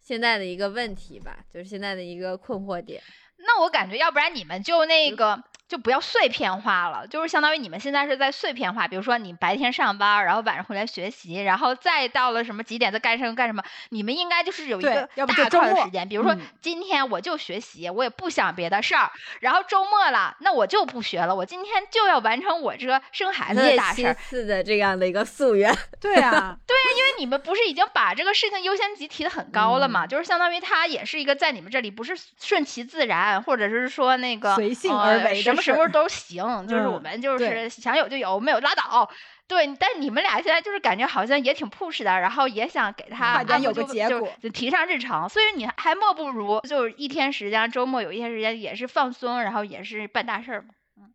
[0.01, 3.01] 现在的一个问题吧，就是现在的一个困惑点。
[3.37, 24.13] 那我感觉，要不然你们就那个就不要碎片化了，就是相当于你们现在是在碎片化，比如说你白天上班，然后晚上回来学习，然后再到了什么几点再干什么干什么，你们应该就是有一个大块的时间，比如说嗯今天我就学习，我也不想别的事儿，然后周末了，那我就不学了，我今天就要完成我这个生孩子的大事儿。
[24.13, 30.05] 次的这样的一个夙愿， 对啊，对啊因为你们不是已经把这个事情优先级提的很高了嘛？
[30.05, 36.67] 嗯就是相当于它也是一个在你们这里不是顺其自然，或者是说那个随性呃而为的什么时候都行。
[36.67, 39.09] 就是我嗯们就是想有就有，没有拉倒。
[39.47, 50.67] 对，但你们俩现在就是感觉好像也挺 push 的，然后也想给他快点有个结果就提上日程，所以你还莫不如就是一天时间，周末有一天时间也是放松，然后也是办大事儿嘛。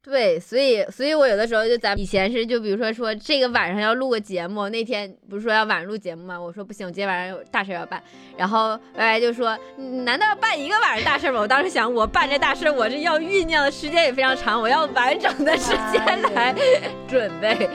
[0.05, 6.41] 对，所以，所以我有的时候就咱以前是就比如说说这个晚上要录个节目，那天不是说要晚上录节目吗？
[6.41, 8.03] 我说不行，我今天晚上有大事要办。
[8.37, 11.39] 然后歪歪就说，嗯难道要办一个晚上大事吗？
[11.41, 16.53] 我当时想，我办这大事，我这要酝酿的时间也非常长，我要完整的时间来
[17.09, 17.71] 准备。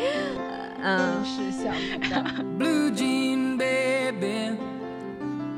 [0.84, 2.22] 呃嗯，是想不到。
[2.60, 4.56] Blue jean baby,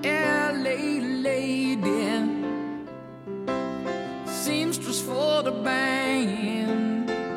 [0.04, 2.39] LA lady,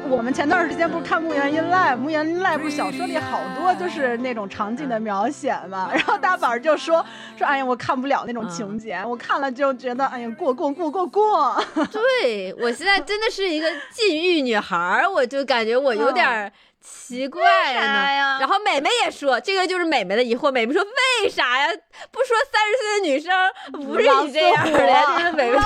[0.08, 7.04] 我们前段时间不是看《木原音赖》，《木原音赖》不是小说里好多就是那种场景的描写嘛，然后大宝儿就说
[7.36, 11.04] 说，哎呀，我看不了那种情节，我看了就觉得，哎呀，过过过过。
[11.06, 11.64] 过。
[11.90, 18.38] 对我现在真的是一个禁欲女孩，我就感觉我有点儿奇怪呀？
[18.40, 20.50] 然后美美也说，这个就是美美的疑惑。
[20.50, 20.82] 美美说
[21.22, 21.68] ：“为啥呀？
[22.10, 23.32] 不说三十岁的女生
[23.72, 25.60] 不是你这样的呀？”狼就是美美说，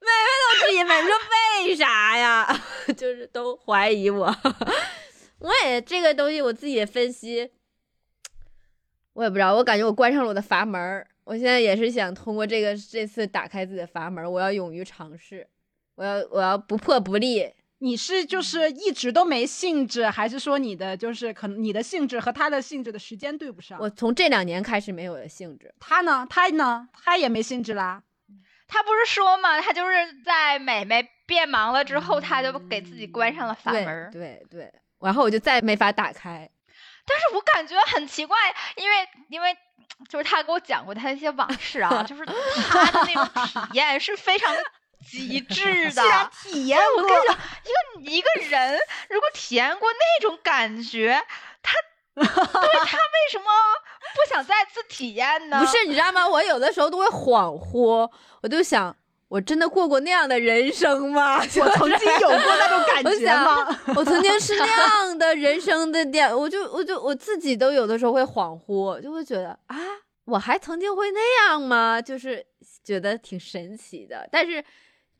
[0.00, 1.16] 美美都质疑，美美说
[1.64, 2.60] ：“为啥呀？”
[2.96, 4.34] 就是都怀疑我。
[5.38, 7.50] 我也这个东西我自己也分析，
[9.12, 11.06] 我也不知道，我感觉我关上了我的阀门。
[11.24, 15.48] 我现在也是想通过这个这次打开自己的阀门，我要勇于尝试，
[16.02, 17.48] 我要我要不破不立。
[17.78, 23.78] 你是就是一直都没兴致，还是说你的就是可能你的兴致和他的兴致的时间对不上？
[23.80, 26.26] 我从这两年开始没有了兴致，他呢？
[26.28, 26.88] 他呢？
[26.92, 28.02] 他也没兴致啦。
[28.66, 34.10] 他不是说嘛，他就是在美美变忙了之后，他就给自己关上了阀门儿。
[34.12, 36.48] 对对，然后我就再没法打开。
[37.04, 38.36] 但是我感觉很奇怪，
[38.76, 38.96] 因为
[39.28, 39.54] 因为
[40.08, 44.62] 就是他给我讲过他的一些往事啊， 就是他的那种体验是非常的
[45.04, 46.02] 极致 的。
[46.42, 48.78] 体验过我跟，你讲，一个一个人
[49.10, 51.20] 如果体验过那种感觉，
[51.62, 51.72] 他
[52.14, 53.44] 对他为什么
[54.14, 55.58] 不想再次体验呢？
[55.60, 56.28] 不是，你知道吗？
[56.28, 58.10] 我有的时候都会恍惚，
[58.42, 58.94] 我就想，
[59.28, 61.38] 我真的过过那样的人生吗？
[61.40, 63.80] 我曾经有过那种感觉吗？
[63.96, 69.76] 我曾经是那样的人生的点，我就我就我自己都有的时候会恍惚，就会觉得啊，
[70.26, 72.00] 我还曾经会那样吗？
[72.02, 72.44] 就是
[72.84, 74.62] 觉得挺神奇的，但是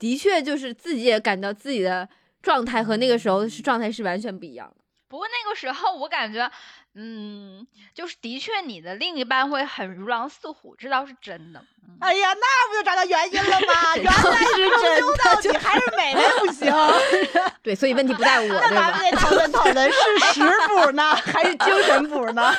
[0.03, 2.09] 的确就是自己也感到自己的
[2.43, 4.75] 状态和那个时候是状态是完全不一样的。
[5.07, 6.51] 不过那个时候我感觉，
[6.97, 11.61] 嗯，就是的确你的另一半会很如狼似虎，这倒是真的。
[11.61, 11.69] 嗯
[12.01, 13.95] 哎呀，那不就找到原因了吗？
[13.95, 16.73] 原来是真究到底还是美美不行。
[17.63, 18.91] 对，所以问题不在我， 那对吧？
[18.91, 22.53] 咱们得讨论讨论是食补呢，还是精神补呢？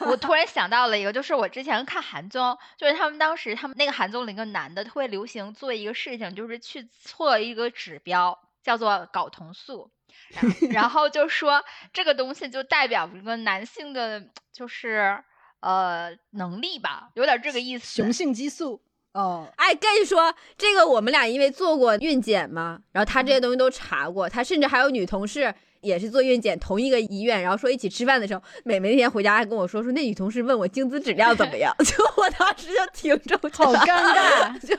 [0.00, 9.90] 我突然想到了一个，就是我之前看韩综，就是他们当时他们那个韩综里一个男的特别流行做一个事情，就是去测一个指标，叫做睾酮素。
[10.70, 15.22] 然后就说这个东西就代表一个男性的，就是
[15.60, 18.02] 呃能力吧，有点这个意思。
[18.02, 18.80] 雄性激素
[19.12, 34.58] 哦，哎，跟你说，这个我们俩因为做过孕检嘛，然后他这些东西都查过，他甚至还有女同事也是做孕检，同一个医院，然后说一起吃饭的时候，美美那天回家还跟我说，说那女同事问我精子质量怎么样， 就我当时就挺着好尴尬。
[34.60, 34.76] 就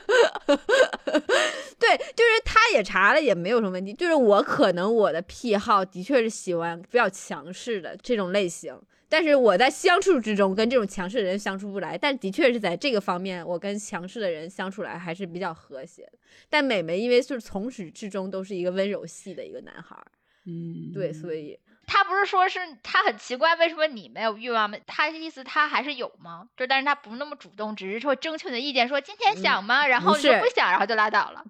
[1.78, 3.92] 对，就是他也查了，也没有什么问题。
[3.92, 11.98] 就是我可能我的癖好的确是喜欢比较强势的这种类型，但是我在相处之中跟这种强势的人相处不来。
[11.98, 16.12] 但的确是在这个方面，我跟强势的人相处来还是比较和谐的。
[16.48, 20.06] 但美美因为是从始至终都是一个温柔系的一个男孩儿，
[20.46, 24.76] 嗯，对，所以他不是说是他很奇怪，为什么你没有欲望吗？
[24.86, 26.44] 他的意思他还是有吗？
[26.56, 29.86] 就但是他不那么主动，只是说征求你的意见，说今天想吗？
[29.86, 31.44] 然后你说不想，然后就拉倒了。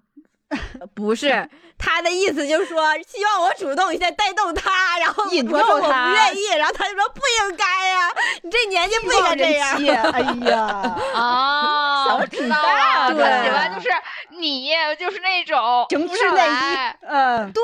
[0.93, 8.07] 不是他的意思，就是说希望我主动一下带动他，然后引我说我不愿意，然后他就说不应该呀、
[8.43, 9.75] 你这年纪不应该这样。
[10.11, 13.89] 哎呀， 哦，小我知道了，他喜欢就是
[14.39, 14.69] 你，
[14.99, 17.61] 就是那种情趣内衣来，嗯，对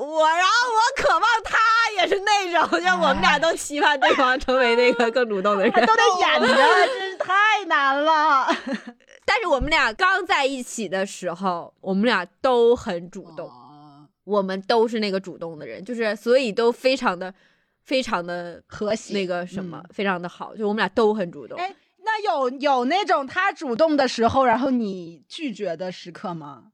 [0.00, 1.58] 我，然后我渴望他
[1.96, 5.72] 也是那种，就我们俩都期盼对方成为那个更主动的人。
[5.72, 6.46] 都得演着，
[6.86, 8.46] 真是太难了。
[9.24, 17.32] 但是我们俩刚在一起的时候，我们俩都很主动，哦我们都是那个主动的人，就是所以都非常的、
[17.84, 21.58] 非常的和谐那个什么，非常的好，就我们俩都很主动。
[21.58, 21.74] 哎
[22.12, 26.64] 那有有那种他主动的时候，然后你拒绝的时刻吗？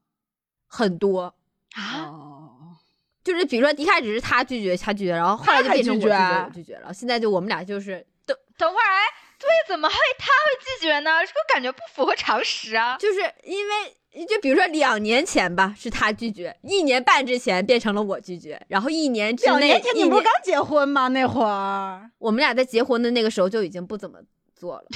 [0.67, 1.33] 很多，
[1.75, 2.75] 啊，哦，
[3.23, 6.93] 就是比如说一开始是他拒绝，他拒绝，然后后来就变成我拒绝，拒绝啊我拒绝了。
[6.93, 9.05] 现在就我们俩就是等等会儿哎，
[9.39, 11.11] 对，怎么会他会拒绝呢？
[11.21, 12.97] 这个感觉不符合常识啊。
[12.97, 21.07] 就是因为就比如说两年前吧，是他拒绝，一年半之前变成了我拒绝，然后一年之内，两年前你不是刚结婚吗？
[21.07, 24.19] 那会儿我们俩在结婚的那个时候就已经不怎么
[24.59, 24.83] 做了。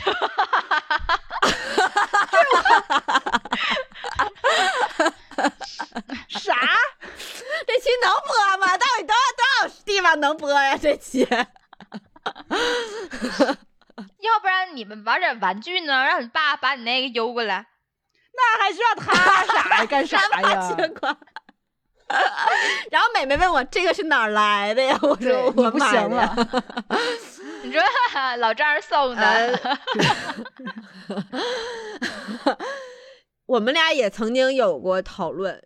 [6.28, 6.54] 啥？
[7.65, 8.78] 这期能播吗？
[8.78, 10.76] 到底多少多少地方能播呀？
[10.78, 11.26] 这期
[14.19, 16.04] 要不然你们玩点玩具呢？
[16.06, 17.65] 让你爸把你那个邮过来。
[18.36, 19.13] 那还需要他
[19.45, 19.86] 啥呀？
[19.86, 20.73] 干啥啥呀？
[20.76, 21.15] 情况？
[22.91, 24.97] 然后美美问我这个是哪儿来的呀？
[25.02, 26.36] 我对说我买了。
[27.63, 27.82] 你说
[28.39, 29.23] 老丈人送的，
[32.43, 32.58] 呃
[33.45, 35.62] 我们俩也曾经有过讨论，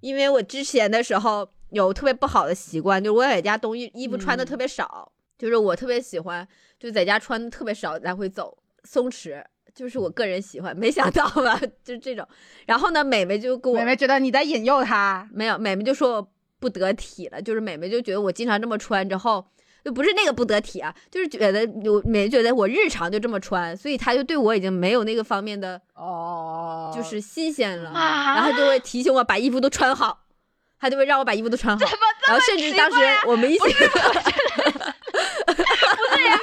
[0.00, 6.46] 因为我之前的时候有特别不好的习惯，就是我在家东西衣服穿的特别少，就是我特别喜欢
[6.78, 9.42] 就在家穿的特别少来回走，松弛，
[9.74, 10.76] 就是我个人喜欢。
[10.76, 12.26] 没想到吧， 就是这种。
[12.66, 19.46] 然后呢，美美就跟我美美觉得你在引诱她，没有，美美就说我不得体了，就是美美就觉得我经常这么穿之后，
[19.84, 30.20] 就不是那个不得体啊，就是觉得我美美觉得我日常就这么穿，所以他就对我已经没有那个方面的哦就是新鲜了，啊然后她就会提醒我把衣服都穿好，
[30.78, 31.86] 他就会让我把衣服都穿好，
[32.26, 33.72] 然后甚至当时我们一起，欲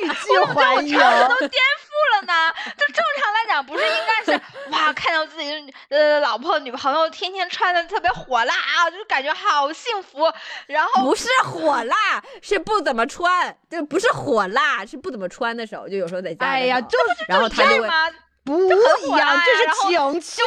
[0.07, 0.97] 拒还迎。
[0.97, 1.86] 都颠覆了
[2.27, 2.33] 呢。
[2.77, 10.31] 就正常来讲，不是应该是哇，看到自己的呃老婆、女朋友天天穿的特别火辣啊，就是感觉好幸福。
[10.67, 17.77] 然后不是火辣，是不怎么穿，就不是火辣，是不怎么穿的时候，就有时候在家哎呀，就是然后他就会。
[17.77, 18.11] 这样吗？
[18.43, 20.41] 不一样，这是情趣，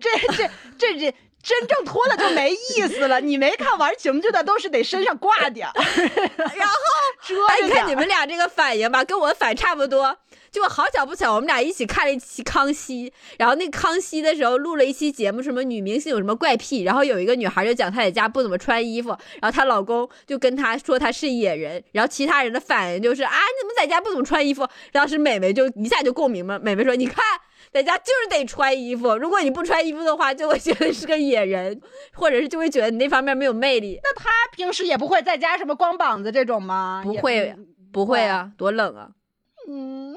[0.00, 3.20] 这这这这真正脱了就没意思了。
[3.20, 5.72] 你没看玩情趣的都是得身上挂点儿，
[6.56, 6.74] 然后
[7.22, 7.94] 遮哎，你看你。
[7.94, 10.16] 们俩这个反应吧，跟我反差不多。
[10.54, 19.08] 就好巧不巧，我们俩一起看了一期《康熙》，然后那康熙的时候录了一期节目，什么女明星有什么怪癖，然后有一个女孩就讲她在家不怎么穿衣服，
[19.42, 24.64] 然后她老公就跟她说她是野人，然后其他人的反应就是啊，你怎么在家不怎么穿衣服？
[24.92, 27.24] 当时美美就一下就共鸣了，美美说你看。
[27.72, 31.80] 在家就是得穿衣服，如果你不穿衣服的话，就会觉得是个野人，
[32.12, 33.98] 或者是就会觉得你那方面没有魅力。
[34.04, 37.00] 那他 平时也不会在家什么光膀子这种吗？
[37.02, 37.56] 不会，
[37.92, 39.08] 不会啊，多冷啊！
[39.68, 40.13] 嗯，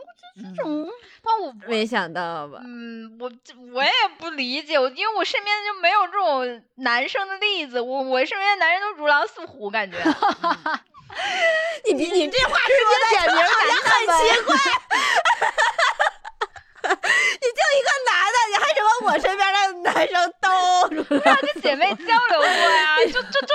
[0.56, 0.88] 这种
[1.24, 2.60] 但我没想到吧？
[2.64, 9.98] 嗯，我这我也不理解，我因为我身边就没有这种男生的例子，我我身边的男人都如狼似虎，感觉。
[10.00, 10.80] 嗯
[11.86, 14.56] 你你你这话说的点名好像很奇怪。
[16.88, 19.58] 你就一个男的，你还什么我身边的
[19.92, 20.48] 男生都
[21.04, 21.20] 出来？
[21.20, 23.54] 对啊，就姐妹交流过呀，就就就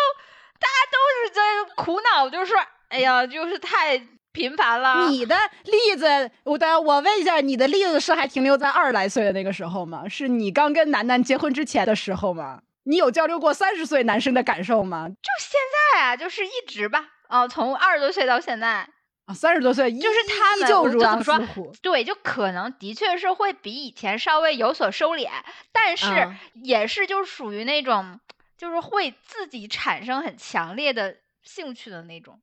[0.58, 1.40] 大家都是在
[1.76, 3.98] 苦恼，就是说，哎呀，就是太
[4.32, 5.08] 频繁了。
[5.08, 10.08] 你的例子，我等我问一下，你的例子是还停留在二十来岁的那个时候吗？
[10.08, 12.62] 是你刚跟楠楠结婚之前的时候吗？
[12.84, 15.08] 你有交流过三十岁男生的感受吗？
[15.08, 15.60] 就现
[15.94, 18.88] 在啊，就是一直吧，啊、从二十多岁到现在，
[19.26, 21.38] 啊，三十多岁就是他们就怎么说。
[21.80, 25.28] 对，就可能的确是会比以前稍微有所收敛，
[25.70, 28.18] 但是嗯也是就属于那种，
[28.58, 32.40] 就是会自己产生很强烈的兴趣的那种。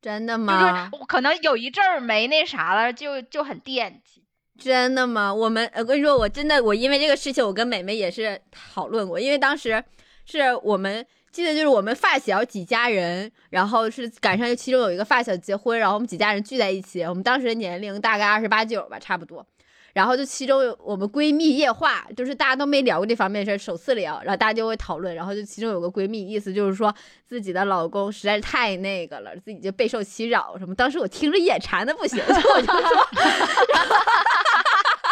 [0.00, 4.22] 真的就是可能有一阵儿没那啥了，就就很惦记。
[4.58, 5.32] 真的吗？
[5.32, 9.82] 我们呃我跟你说，我真的我因为这个事情，我跟美美也是讨论过，因为当时
[10.24, 19.46] 是我们记得就是我们发小几家人，然后是赶上其中有一个发小结婚，然后我们几家人聚在一起，我们当时的年龄大概二十八九吧，差不多。
[19.92, 26.94] 然后就其中有我们闺蜜夜话，就是大家都没聊过这方面的事儿，首次聊，然后大家就会讨论，然后就其中有个闺蜜，意思就是说
[27.26, 30.74] 自己的老公实在是太那个了，自己就备受其扰什么。
[30.74, 32.80] 当时我听着眼馋的不行，所以我就说，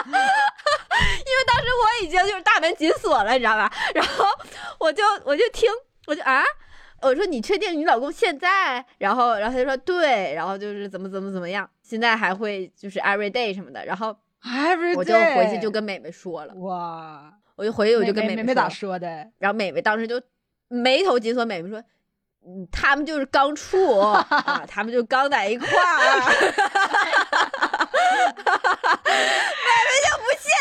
[0.07, 3.73] 因为当时我已经就是大门紧锁了，你知道吧？
[3.95, 4.25] 然后
[4.79, 5.69] 我就我就听，
[6.07, 6.43] 我就啊。
[7.03, 8.85] 我说你确定你老公现在？
[8.99, 13.85] 然后，然后他就说对，然后就是怎么怎么怎么样，现在还会就是 every day 什么的。
[13.85, 14.17] 然后
[14.97, 19.07] 我就回去就跟美美说了，哇，我就回去我就跟美美咋说，说的？
[19.39, 20.21] 然后美美当时就
[20.69, 21.83] 眉头紧锁，美美说。
[22.49, 26.21] 嗯，他们就是刚处 啊，他们就刚在一块儿，
[29.05, 29.19] 妹
[29.83, 30.55] 妹就不信，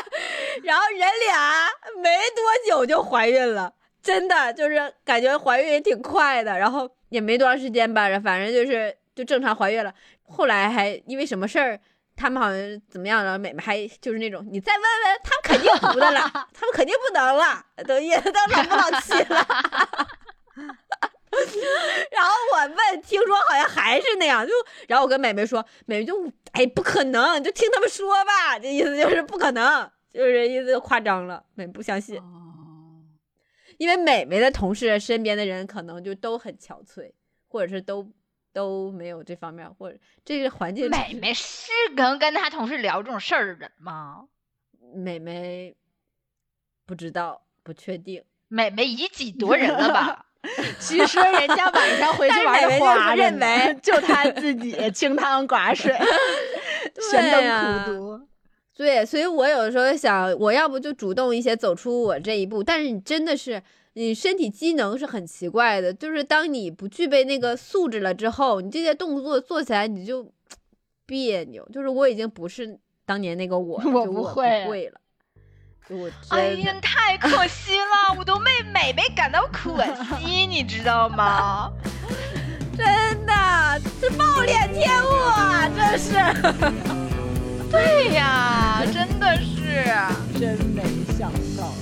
[0.64, 1.68] 然后人俩
[2.02, 9.92] 没多久就怀孕了，真的就是感觉怀孕也挺快的，然后也没多长时间吧，反正就是就正常怀孕了。
[10.22, 11.78] 后来还因为什么事儿，
[12.16, 13.38] 他们好像怎么样了？
[13.38, 16.20] 美美还就是那种，你再问问，他们肯定不的了，
[16.52, 19.46] 他们肯定不能了，都也都老夫老妻了。
[22.12, 24.52] 然后我问，听说好像还是那样，就
[24.86, 33.00] 然后我跟美美说，美美就哎不可能，就听他们说吧，这意思就是不可能，就是意思就夸张了，美不相信，哦，
[33.78, 37.10] 因为美美的同事身边的人可能就都很憔悴，
[37.48, 38.06] 或者是都
[38.52, 44.24] 都没有这方面，或者这个环境美美是能跟他同事聊这种事儿的人吗？
[44.94, 45.74] 美美
[46.86, 48.22] 不知道，不确定。
[48.48, 50.26] 美美以己夺人了吧？
[50.78, 55.92] 其实人家晚上回去玩的但是美美就是认为 就他自己 清汤寡水，
[57.10, 58.28] 咸对呀灯苦读。
[58.74, 62.62] 对，所以我有时候想，我要不就主动一些，走出我这一步。
[62.62, 63.62] 但是你真的是，
[63.94, 70.32] 你身体机能是很奇怪的，就是当你不具备那个素质了之后，你这些动作做起来你就
[71.04, 71.66] 别扭。
[71.72, 75.00] 就是我已经不是当年那个我了， 我不会会了。
[75.88, 79.84] 就我哎，呀，太可惜了，我都为美美感到可
[80.20, 81.72] 惜，你知道吗？
[82.74, 83.32] 真的
[84.00, 85.68] 是暴殄天物啊！
[85.68, 86.14] 真是。
[87.70, 89.84] 对呀，真的是。
[90.38, 90.82] 真没
[91.18, 91.72] 想到，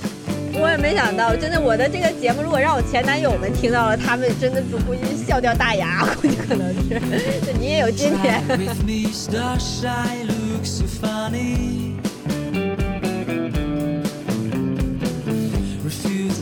[0.53, 6.81] 我也没想到，真的，我的这个节目，如果让我前男友们听到了，他们真的估计笑掉大牙，估计可能是。
[7.45, 8.41] 就你也有今天。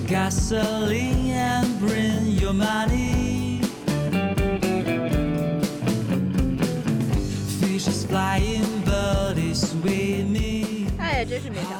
[0.09, 3.61] Gasoline and bring your money.
[7.61, 10.87] Fishes flying, birdies with me.
[10.97, 11.78] 哎呀，真是没想到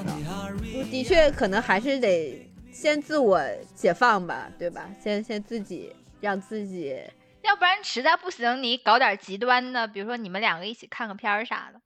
[0.85, 3.41] 的确可能还是得先自我
[3.75, 4.89] 解放吧，对吧？
[5.01, 7.01] 先先自己让自己，
[7.43, 11.81] 要不然实在不行，你搞点极端的，比如说你们两个一起看个片儿啥的。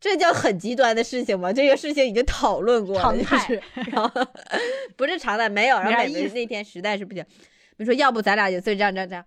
[0.00, 1.50] 这叫很极端的事情吗？
[1.50, 4.26] 这个事情已经讨论过了，就常态是然后
[4.96, 5.78] 不是常态，没有。
[5.78, 7.24] 然后那天实在是不行，
[7.78, 9.24] 你说要不咱俩就这样这样这样，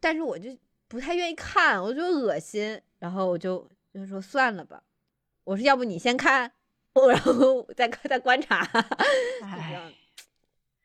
[0.00, 0.50] 但是我就
[0.86, 4.82] 不太愿意看，我就恶心，然后我就就说算了吧，
[5.44, 6.50] 我说要不你先看，我
[7.08, 9.92] 然后再再观察，就这哎样，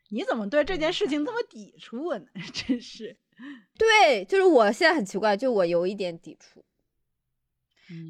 [0.09, 2.25] 你怎么对这件事情这么抵触呢？
[2.53, 3.17] 真是。
[3.77, 6.63] 对，就是我现在很奇怪，就我有一点抵触。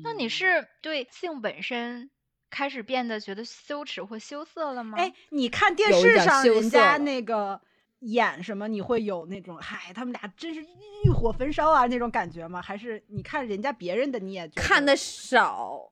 [0.04, 2.10] 那你是对性本身
[2.50, 4.98] 开始变得觉得羞耻或羞涩了吗？
[4.98, 7.60] 哎，你看电视上人家那个
[8.00, 12.62] 演什么，你会有那种嗨，他们俩真是欲火焚烧啊那种感觉吗？
[12.62, 15.92] 还是你看人家别人的你也觉得看的少，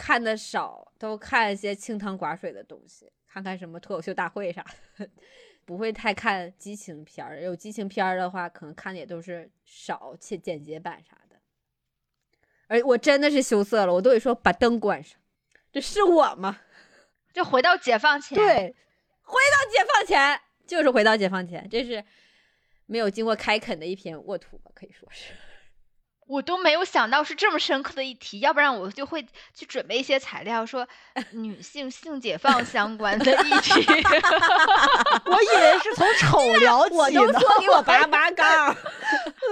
[0.00, 4.64] 看的少，都看一些清汤寡水的东西，看看什么脱口秀大会啥
[4.96, 5.06] 的，
[5.66, 7.38] 不会太看激情片儿。
[7.42, 11.36] 有激情片儿的话，可能看的也都是少且简洁版啥的。
[12.66, 15.20] 而我真的是羞涩了，我都得说把灯关上，
[15.70, 16.60] 这是我吗？
[17.34, 18.74] 就回到解放前，对，
[19.20, 22.02] 回到解放前，就是回到解放前，这是
[22.86, 25.34] 没有经过开垦的一片沃土吧，可以说是。
[26.30, 30.86] 我都没有想到是这么深刻的一题，要不然我就会去准备一些材料，说
[31.32, 33.72] 女性性解放相关的议 题。
[35.26, 38.76] 我以为是从丑聊起呢，我都说给我拔拔杠，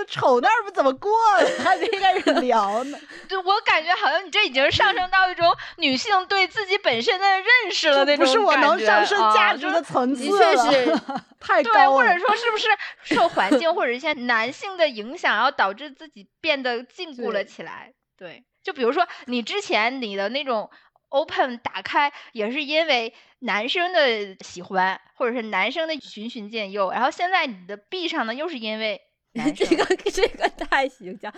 [0.06, 1.10] 丑那儿不怎么过
[1.40, 2.96] 了，还没开始聊呢。
[3.28, 11.00] 就我感觉好像你这已经上升到一种女性对自己本身的认识了那种不是我能上升价啊值的层次的确实
[11.40, 12.18] 太高了或者。
[12.18, 12.68] 说是不是
[13.02, 17.92] 受环境或者一些男性的影响，然后导致自己变得禁锢了起来？
[18.16, 20.68] 对，就比如说你之前你的那种
[21.10, 29.00] open 打开，也是因为男生的喜欢，或者是男生的循循渐诱，然后现在你的闭上呢，又是因为
[29.54, 29.64] 这。
[29.66, 31.32] 个 这个太形象，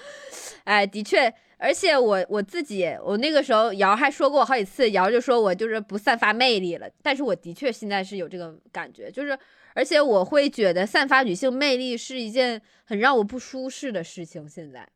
[0.65, 9.39] 哎，的确，而且我我自己，我那个时候瑶还说过好几次，瑶就说我就是不散发魅力了，但是我的确现在是有这个感觉，就是
[9.75, 14.89] 而且我会觉得散发女性魅力是一件很让我不舒适的事情，现在。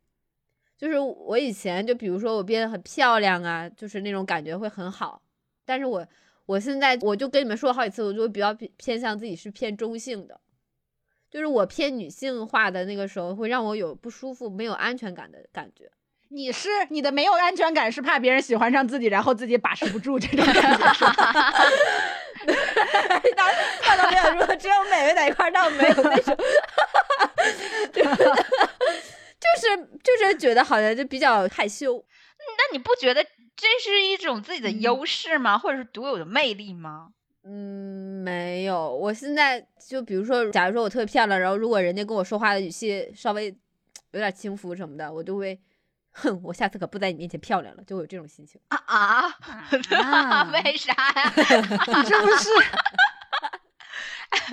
[0.77, 5.23] 就是我以前就比如说我变得很漂亮啊，就是那种感觉会很好，
[5.65, 6.07] 但是我
[6.47, 10.39] 我现在我就跟你们说好几次，我就比较偏向自己是偏中性的，
[11.31, 15.91] 就是我偏女性化的那个时候，会让我有不舒服、没有安全感的感觉。
[16.29, 21.07] 你是你的没有安全感，是怕别人喜欢上自己，然后自己把持不住这种感觉？
[23.37, 23.49] 当
[23.81, 24.35] 看到没有？
[24.41, 26.37] 如果只有美美在一块儿，倒没有那种，
[27.95, 28.03] 就
[29.61, 32.05] 是就是觉得好像就比较害羞。
[32.39, 33.25] 那你不觉得
[33.57, 35.59] 这是一种自己的嗯优势吗？
[35.59, 37.09] 或者是独有的魅力吗？
[37.45, 38.91] 嗯，没有。
[38.95, 43.55] 我现在就比如说，假如说我特别漂亮，然后如果人家跟我说话的语气稍微
[44.13, 45.59] 有点轻浮什么的，我就会，
[46.15, 48.61] 哼，我下次可不在你面前漂亮了，就会有这种心情。
[48.69, 49.37] 啊啊！
[50.03, 51.33] 啊为啥呀？
[51.37, 52.49] 你这不是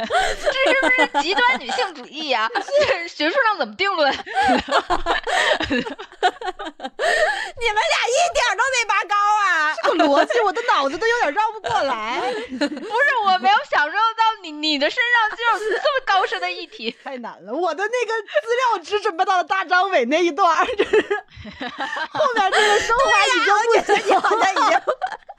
[0.07, 4.11] 这是不是极端女性主义呀、这学术上怎么定论？
[4.13, 4.17] 你
[7.67, 9.15] 们俩一点都没拔高
[9.45, 9.73] 啊！
[9.83, 12.21] 这个逻辑，我的脑子都有点绕不过来，
[12.59, 16.95] 不是，我没有享受到你你的身上就有这么高深的议题。
[17.03, 17.53] 太难了。
[17.53, 20.73] 我的那个资料只准备到了大张伟那一段是
[22.11, 24.79] 后面这个升华已经不行你好像已经，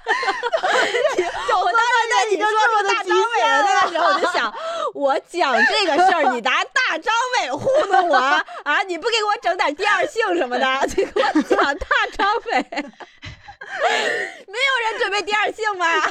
[1.62, 2.54] 我当时在你说出
[2.88, 4.52] 大张伟的那个时候，我 就想，
[4.94, 8.82] 我讲这个事儿，你拿大张伟糊弄我啊！
[8.86, 11.86] 你不给我整点第二性什么的，你给我讲大
[12.16, 15.86] 张伟，没有人准备第二性吗？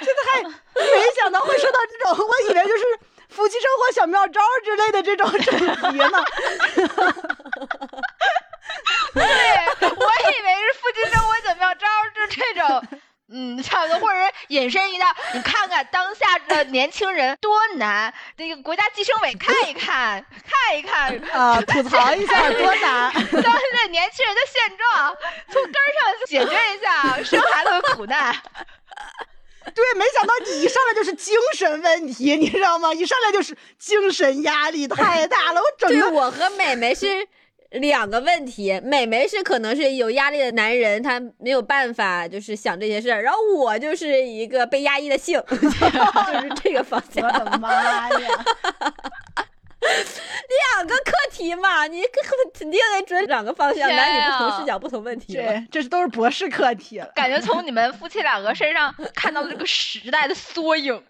[0.00, 0.06] 没
[1.18, 2.84] 想到会说到这种，我以为就是
[3.28, 6.24] 夫妻生活小妙招之类的这种主题呢。
[9.14, 13.00] 对，我以为是附近生活怎么样招，就这种。
[13.32, 23.12] 嗯，差不多，或者是引申一道，你看看当下的年轻人多难，这个国家计生委看一看，看一看， 啊，吐槽一下多难。
[23.12, 25.16] 当下年轻人的现状，
[25.48, 28.34] 从根上解决一下生孩子的苦难。
[29.76, 32.92] 对，没想到你一上来就是精神问题，你知道吗？
[32.92, 37.28] 一上来就是精神压力太大了，我整对个我和美眉是
[37.70, 47.24] 两个问题，美眉是可能是有压力的男人，他没有办法就是想这些事儿，然后我就是一个被压抑的性， 就是这个方向。
[47.26, 48.44] 我的妈呀！
[49.80, 52.02] 两个课题嘛，你
[52.52, 55.44] 肯定得准两个方向，男女不同啊视角、不同问题对。
[55.70, 61.02] 这这是都是博士课题了， 感觉从你们夫妻两个身上看到了这个时代的缩影。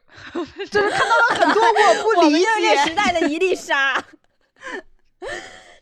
[0.71, 2.95] 就是看到了很多我不理就是这时。
[2.95, 4.03] 代的一粒沙。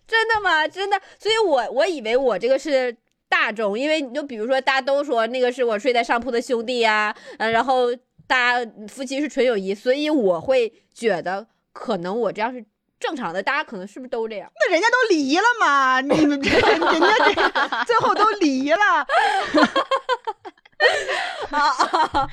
[0.08, 0.66] 真的吗？
[0.66, 2.96] 真的，所以我我以为我这个是
[3.28, 7.94] 大众，因为你就比如说大家都说那个是我睡在上铺的兄弟呀、呃，然后
[8.26, 12.64] 大家夫妻是纯友谊，所以我会觉得可能我这样是
[12.98, 14.50] 正常的，大家可能是不是都这样？
[14.58, 19.06] 那人家都离了嘛， 你们这 人家这最后都离了，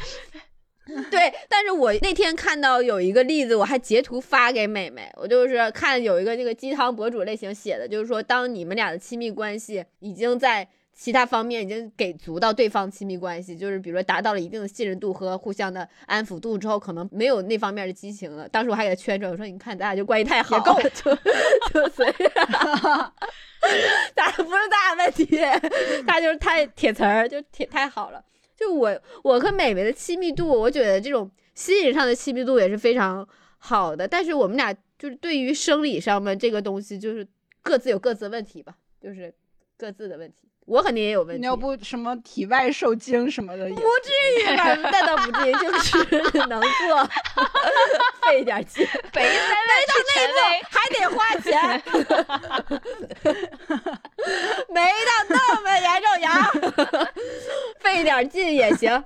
[1.09, 18.47] 对，但是我那天看到有一个例子，我还截图发给美美，我就是看有一个那个鸡汤博主类型写的，就是说当你们俩的亲密关系已经在其他方面已经给足到对方亲密关系，就是比如说达到了一定的信任度和互相的安抚度之后，可能没有那方面的激情了。
[18.47, 21.15] 当时我还给他圈着，我说你看咱俩就关系太好，够就
[21.73, 22.29] 就随着，
[24.15, 25.25] 咱不是大问题，
[26.05, 28.23] 他就是太铁词儿，就铁太好了。
[28.56, 33.28] 就我我和美美的亲密度，我觉得这种心理上的亲密度也是非常
[33.58, 37.28] 好的，但是我们俩就是对于生理上面这个东西，就是
[37.62, 39.34] 各自有各自的问题吧，就是
[39.78, 40.49] 各自的问题。
[40.65, 44.11] 我肯定也有问题，你要不什么体外受精什么的也，不至
[44.41, 44.73] 于吧？
[44.91, 47.09] 那倒不至于，就是能做，
[48.28, 50.39] 费一点劲，北三外去陈威，
[50.71, 51.53] 还得花钱，
[54.73, 56.51] 没到那么严重呀，
[57.80, 59.03] 费一点劲也行。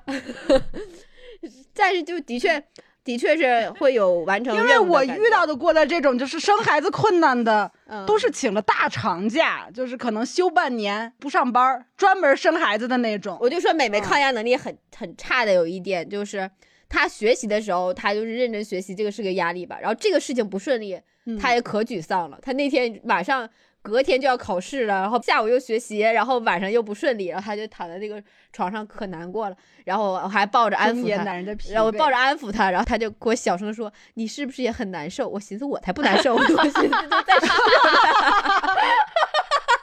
[1.74, 2.64] 但是就的确，
[3.10, 13.36] 的确是会有完成因为我遇到的过的这种就是生孩子困难的，嗯都是请了大长假，就是可能休半年不上班，专门生孩子的那种。
[13.42, 16.48] 我就说美美抗压能力很很差的有一点就是。
[16.92, 19.78] 她学习的时候，她就是认真学习，这个是个压力吧。
[19.80, 22.40] 然后这个事情不顺利，嗯她也可沮丧了。
[22.42, 23.48] 她那天晚上
[23.82, 28.22] 隔天就要考试了，然后下午又学习，然后晚上又不顺利，然后他就躺在那个
[28.52, 29.56] 床上可难过了。
[29.86, 31.74] 然后我还抱着安抚他，男人的疲惫。
[31.74, 37.48] 然后我抱着安抚他，然后他就给我小声说：“你是不是也很难受？”我寻思我才不难受，我 寻思就在说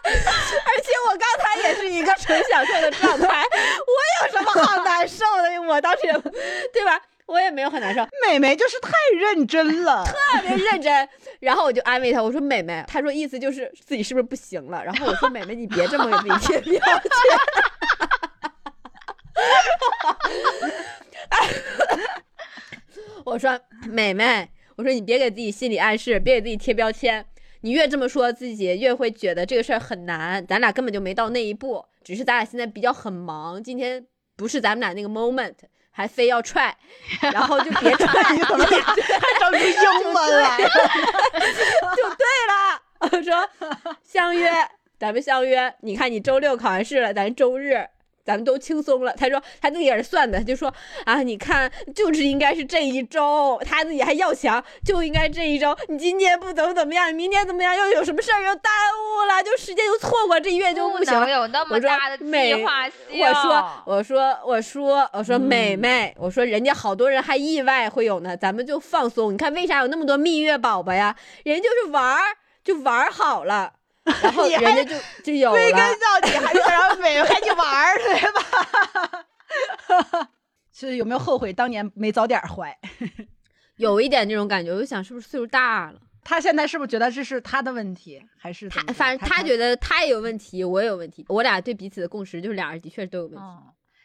[0.06, 0.12] 而
[0.82, 5.60] 且我刚才也是一个纯享受的状态，我有什么好难受的？
[5.66, 6.12] 我当时也
[6.72, 7.00] 对吧？
[7.26, 11.08] 我也没有很难受，美眉就是太认真了，特别认真。
[11.40, 14.84] 然后我就安慰她，我说：“美美。”她说意思就是自己是不是不行了？
[14.84, 16.80] 然后我说：“美美，你别这么给自己贴标签。”
[23.24, 23.60] 我说
[23.90, 27.26] ：“美美，我说你别给自己心理暗示，别给自己贴标签。
[27.62, 30.46] 你越这么说，自己越会觉得这个事儿很难。
[30.46, 34.06] 咱俩根本就没到那一步，只是咱俩现在比较很忙，今天
[34.36, 35.54] 不是咱们俩那个 moment，
[35.96, 36.76] 还非要踹，
[37.32, 40.68] 然后就别踹， 你怎整出英文来了？
[41.96, 42.82] 就对了。
[42.98, 43.48] 我 说
[44.02, 44.50] 相约，
[44.98, 45.74] 咱们相约。
[45.80, 47.88] 你看你周六考完试了，咱周日
[48.26, 49.14] 咱们都轻松了。
[49.16, 50.72] 他说他自己也是算的，他就说
[51.04, 55.76] 啊，你看就是应该是这一周，他自己还要强，就应该这一周。
[55.88, 61.30] 你今天不怎么怎么样，明天怎么样，又有什么事儿又耽误了，就时间又错过，这一月就不行了能。
[61.30, 62.96] 有那么大的计美划性。
[63.20, 69.32] 我说，我说，我说，我说，美美妹，我说人家好多人还意外会有呢，咱们就放松。
[69.32, 71.14] 你看为啥有那么多蜜月宝宝呀？
[71.44, 72.20] 人家就是玩儿，
[72.64, 73.72] 就玩儿好了，
[74.22, 74.94] 然后人家就
[75.24, 75.80] 就有归根。
[75.80, 80.28] 到底还是想让美美去玩儿，对吧？
[80.72, 82.76] 是有没有后悔当年没早点怀？
[83.76, 86.00] 有一点这种感觉，我就想是不是岁数大了？
[86.22, 93.40] 他现在是不是觉得这是他的问题，还是他反正他他觉得他也有问题，我也有问题，我俩对彼此的共识就是俩人的确都有问题。
[93.40, 93.62] 嗯，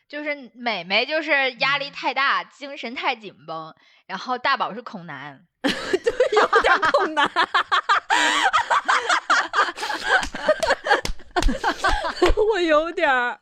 [0.08, 3.74] 就是美美就是压力太大，精神太紧绷，
[4.06, 5.41] 然后大宝是恐男。
[5.64, 7.30] 有点困难。
[12.51, 13.39] 我有点儿，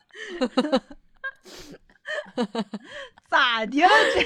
[3.28, 3.88] 咋的了？
[4.14, 4.20] 这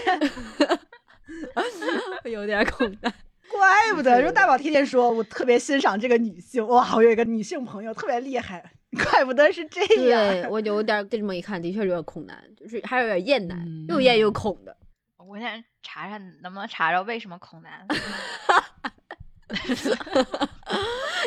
[2.24, 3.12] 我 有点儿恐难。
[3.50, 8.72] 怪不得，说大宝天天说我特别欣赏这个女性，哇，我有一个女性朋友特别厉害，
[9.10, 10.20] 怪不得是这样。
[10.30, 14.76] 对我有点儿这么一看，的确有点恐男，就是还有点厌男，嗯又厌又恐的。
[15.26, 17.86] 我先查查，能不能查着为什么恐男？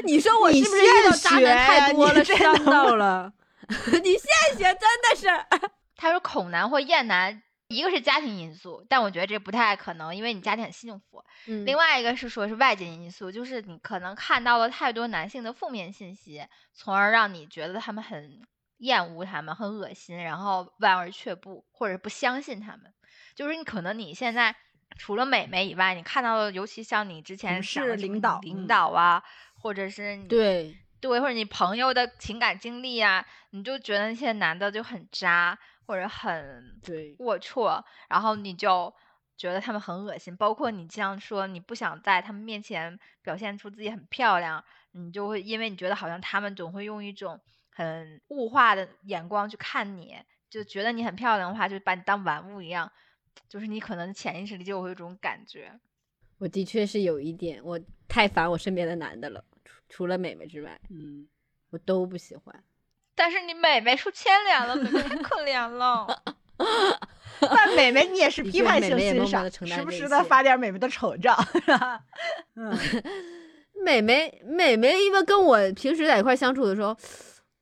[0.03, 3.31] 你说我是不是遇到渣男太多了，伤能到了？
[4.03, 5.27] 你现学真的是，
[5.95, 11.23] 他说恐男或厌男，一个是家庭因素，但我觉得这不太可能，因为你家庭很幸福。
[11.47, 18.41] 嗯另外一个是说是外界因素，就是你可能看到了太多男性的负面信息，从而让你觉得他们很
[18.79, 22.93] 厌恶他们，很恶心，然后望而却步，或者不相信他们。
[23.37, 24.55] 就是你可能你现在
[24.97, 29.23] 除了美眉以外，你看到的，尤其像你之前同事讲的什么领导领嗯导啊，
[29.61, 38.91] 或者是你对，对，或者你朋友的情感经历啊，你就觉得那些男的就很渣，或者很对龌龊，然后你就
[39.37, 40.35] 觉得他们很恶心。
[40.35, 44.63] 包括你这样说，你不想在他们面前表现出自己很漂亮，
[44.93, 50.17] 你就会因为你觉得好像他们总会用一种很物化的眼光去看你，
[50.49, 52.91] 就觉得你很漂亮的话，就把你当玩物一样。
[53.47, 55.71] 就是你可能潜意识里就会有一种感觉，
[56.37, 61.27] 我的确是有一点，我太烦我身边的男的了，除除了美美之外，嗯，
[61.69, 62.63] 我都不喜欢。
[63.15, 66.23] 但是你美美受牵连了，美美太可怜了。
[67.39, 72.03] 但美眉你也是批判性欣赏，时不时的发点美眉的丑照，是吧？
[72.55, 72.75] 嗯，
[73.83, 76.95] 美 美美美，因为跟我平时在一块相处的时候，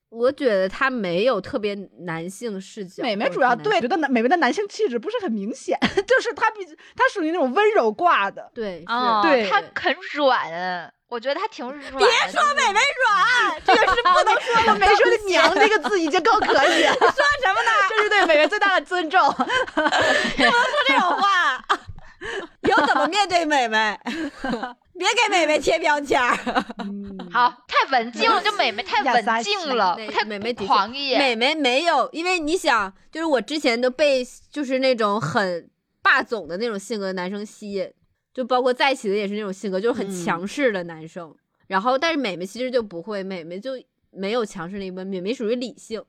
[0.10, 3.03] 我觉得他没有特别男性视角。
[3.03, 5.78] 美眉主要对觉得美美眉的男性气质不是很明显，
[6.08, 6.60] 就是他比
[6.95, 8.49] 他属于那种温柔挂的。
[8.53, 11.82] 对哦，对他很软，我觉得他挺软。
[11.97, 14.80] 别说美眉软，这个是不能说的。
[14.80, 16.93] 没说的“娘”这个字已经够可以了。
[16.99, 17.72] 说什么呢？
[17.89, 19.22] 这是对美眉最大的尊重。
[19.34, 21.62] 不能说这种话。
[22.62, 23.99] 以后怎么面对美眉？
[24.98, 26.36] 别给美美贴标签儿。
[27.32, 31.18] 好，太文静了，就美美太文静了，太美美狂野。
[31.18, 35.70] 美美没有，因为你想，就是我之前都被就是那种很
[36.02, 37.91] 霸总的那种性格的男生吸引，
[38.34, 41.36] 就包括在一起的也是那种性格，就是很强势的男生。
[41.68, 43.72] 然后，但是美美其实就不会，美美就
[44.12, 46.02] 没有强势那一部分，美美属于理性，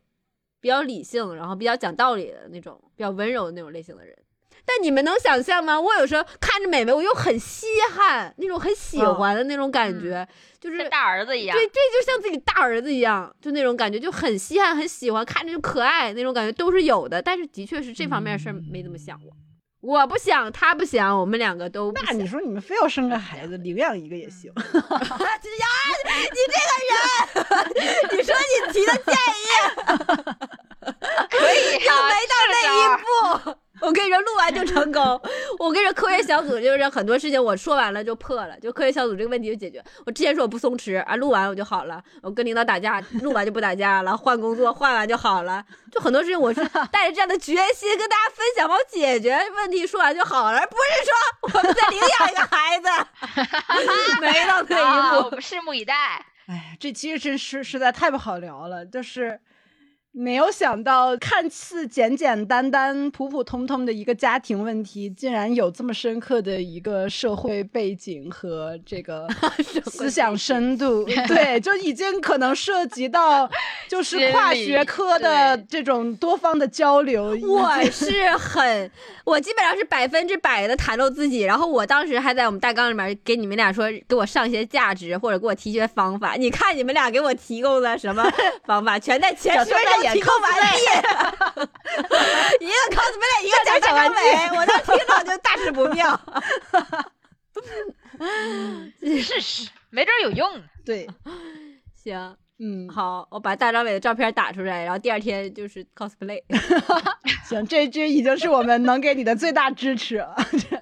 [0.60, 4.16] 比较理性，然后比较讲道理的那种，比较温柔的那种类型的人。
[4.66, 5.80] 但你们能想象吗？
[5.80, 10.26] 我有时候看着美美，我又很稀罕那种很喜欢的那种感觉，
[10.60, 11.56] 就是大儿子一样。
[11.56, 17.22] 对对，就像自己大儿子一样，就那种感觉，就很稀罕，很喜欢，看着就可爱那种感觉都是有的。
[17.22, 19.30] 但是的确是这方面事儿没怎么想过。
[19.82, 21.92] 我不想，他不想，我们两个都。
[21.92, 24.50] 那你说你们非要生个孩子，领养一个也行。
[24.58, 24.62] 呀，
[26.10, 29.46] 你这个人，你说你提的建议，
[31.30, 32.74] 可以， 就没到那一
[33.52, 33.58] 步。
[33.82, 35.02] 我跟你说，录完就成功。
[35.58, 39.82] 我跟你说，科学小组就是很多事情，我说完了就破了，就科学小组这个问题就解决。
[40.04, 42.02] 我之前说我不松弛啊，录完我就好了。
[42.22, 45.64] 我跟领导打架，录完就不打架了，换工作换完就好了。
[45.92, 52.88] 就很多事情，我是 带着这样的决心跟大家分享，帮我解决问题，说完就好了，不是说我们再领养一个孩子，
[54.20, 55.26] 没到那一步。
[55.26, 56.24] 我们拭目以待。
[56.46, 59.38] 哎，这其实真是实在太不好聊了，就是。
[60.18, 69.28] 没有想到，看似简简单单、普普通通的一个家庭问题，竟然有这么深刻的一个社会背景和这个
[69.84, 71.04] 思想深度。
[71.28, 73.46] 对，就已经可能涉及到
[73.88, 77.36] 就是跨学科的这种多方的交流。
[77.46, 78.90] 我是很，
[79.22, 81.42] 我基本上是百分之百的袒露自己。
[81.42, 86.36] 然后我当时还在我们大纲里面给你们俩说，给我上一些价值或者给我提一些方法。
[86.36, 88.26] 你看你们俩给我提供的什么
[88.64, 90.05] 方法，全在前十分钟。
[90.12, 90.66] 提供完毕，
[92.64, 94.16] 一个 cosplay，一个讲讲完美，
[94.56, 96.20] 我都听到就大事不妙。
[99.22, 100.62] 试试，没准有用。
[100.84, 101.06] 对，
[101.94, 106.42] 行，嗯，好，我把大张伟的照片打出来，然后第二天就是 cosplay。
[107.48, 110.36] 行，这这已经是我们能给你的最大支持了。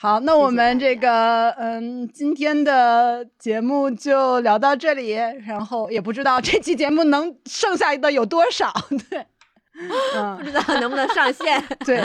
[0.00, 5.10] 好，那我们这个嗯，今天的节目就聊到这里，
[5.44, 8.72] 然后也不知道这期节目能剩下的有多少，
[9.10, 9.26] 对，
[10.38, 11.98] 不知道能不能上线， 对，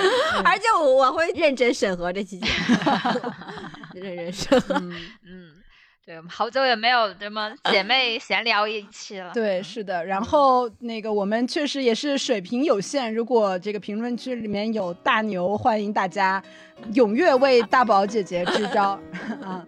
[0.44, 3.32] 而且我我会认真审核这期节目，
[4.02, 5.53] 认真审核，嗯。
[6.06, 9.32] 对，我们好久也没有这么 姐妹闲聊一期了。
[9.34, 10.06] 对，是的。
[10.06, 16.44] 然后那个我们确实也是水平有限，如果这个评论区里面有大牛，欢迎大家
[16.94, 19.00] 踊跃为大宝姐姐支招
[19.42, 19.66] 啊！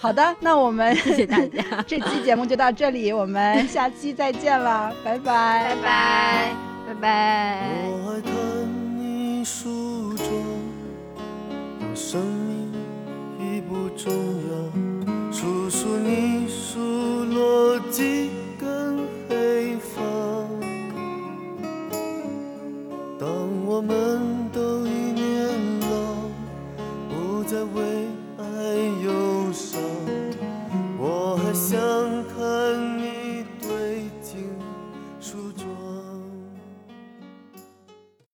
[0.00, 6.52] 好的，那我们谢谢大家， 这期节目就到这里，我们下期再见了，拜拜，拜拜，
[6.88, 7.70] 拜拜。
[15.40, 16.80] 数数你数
[17.26, 18.28] 落几
[18.58, 20.02] 根黑发，
[23.20, 23.28] 当
[23.64, 25.46] 我们都已年
[25.82, 25.86] 老，
[27.08, 28.42] 不再为爱
[29.04, 29.80] 忧伤，
[30.98, 31.78] 我还想
[32.34, 32.97] 看你。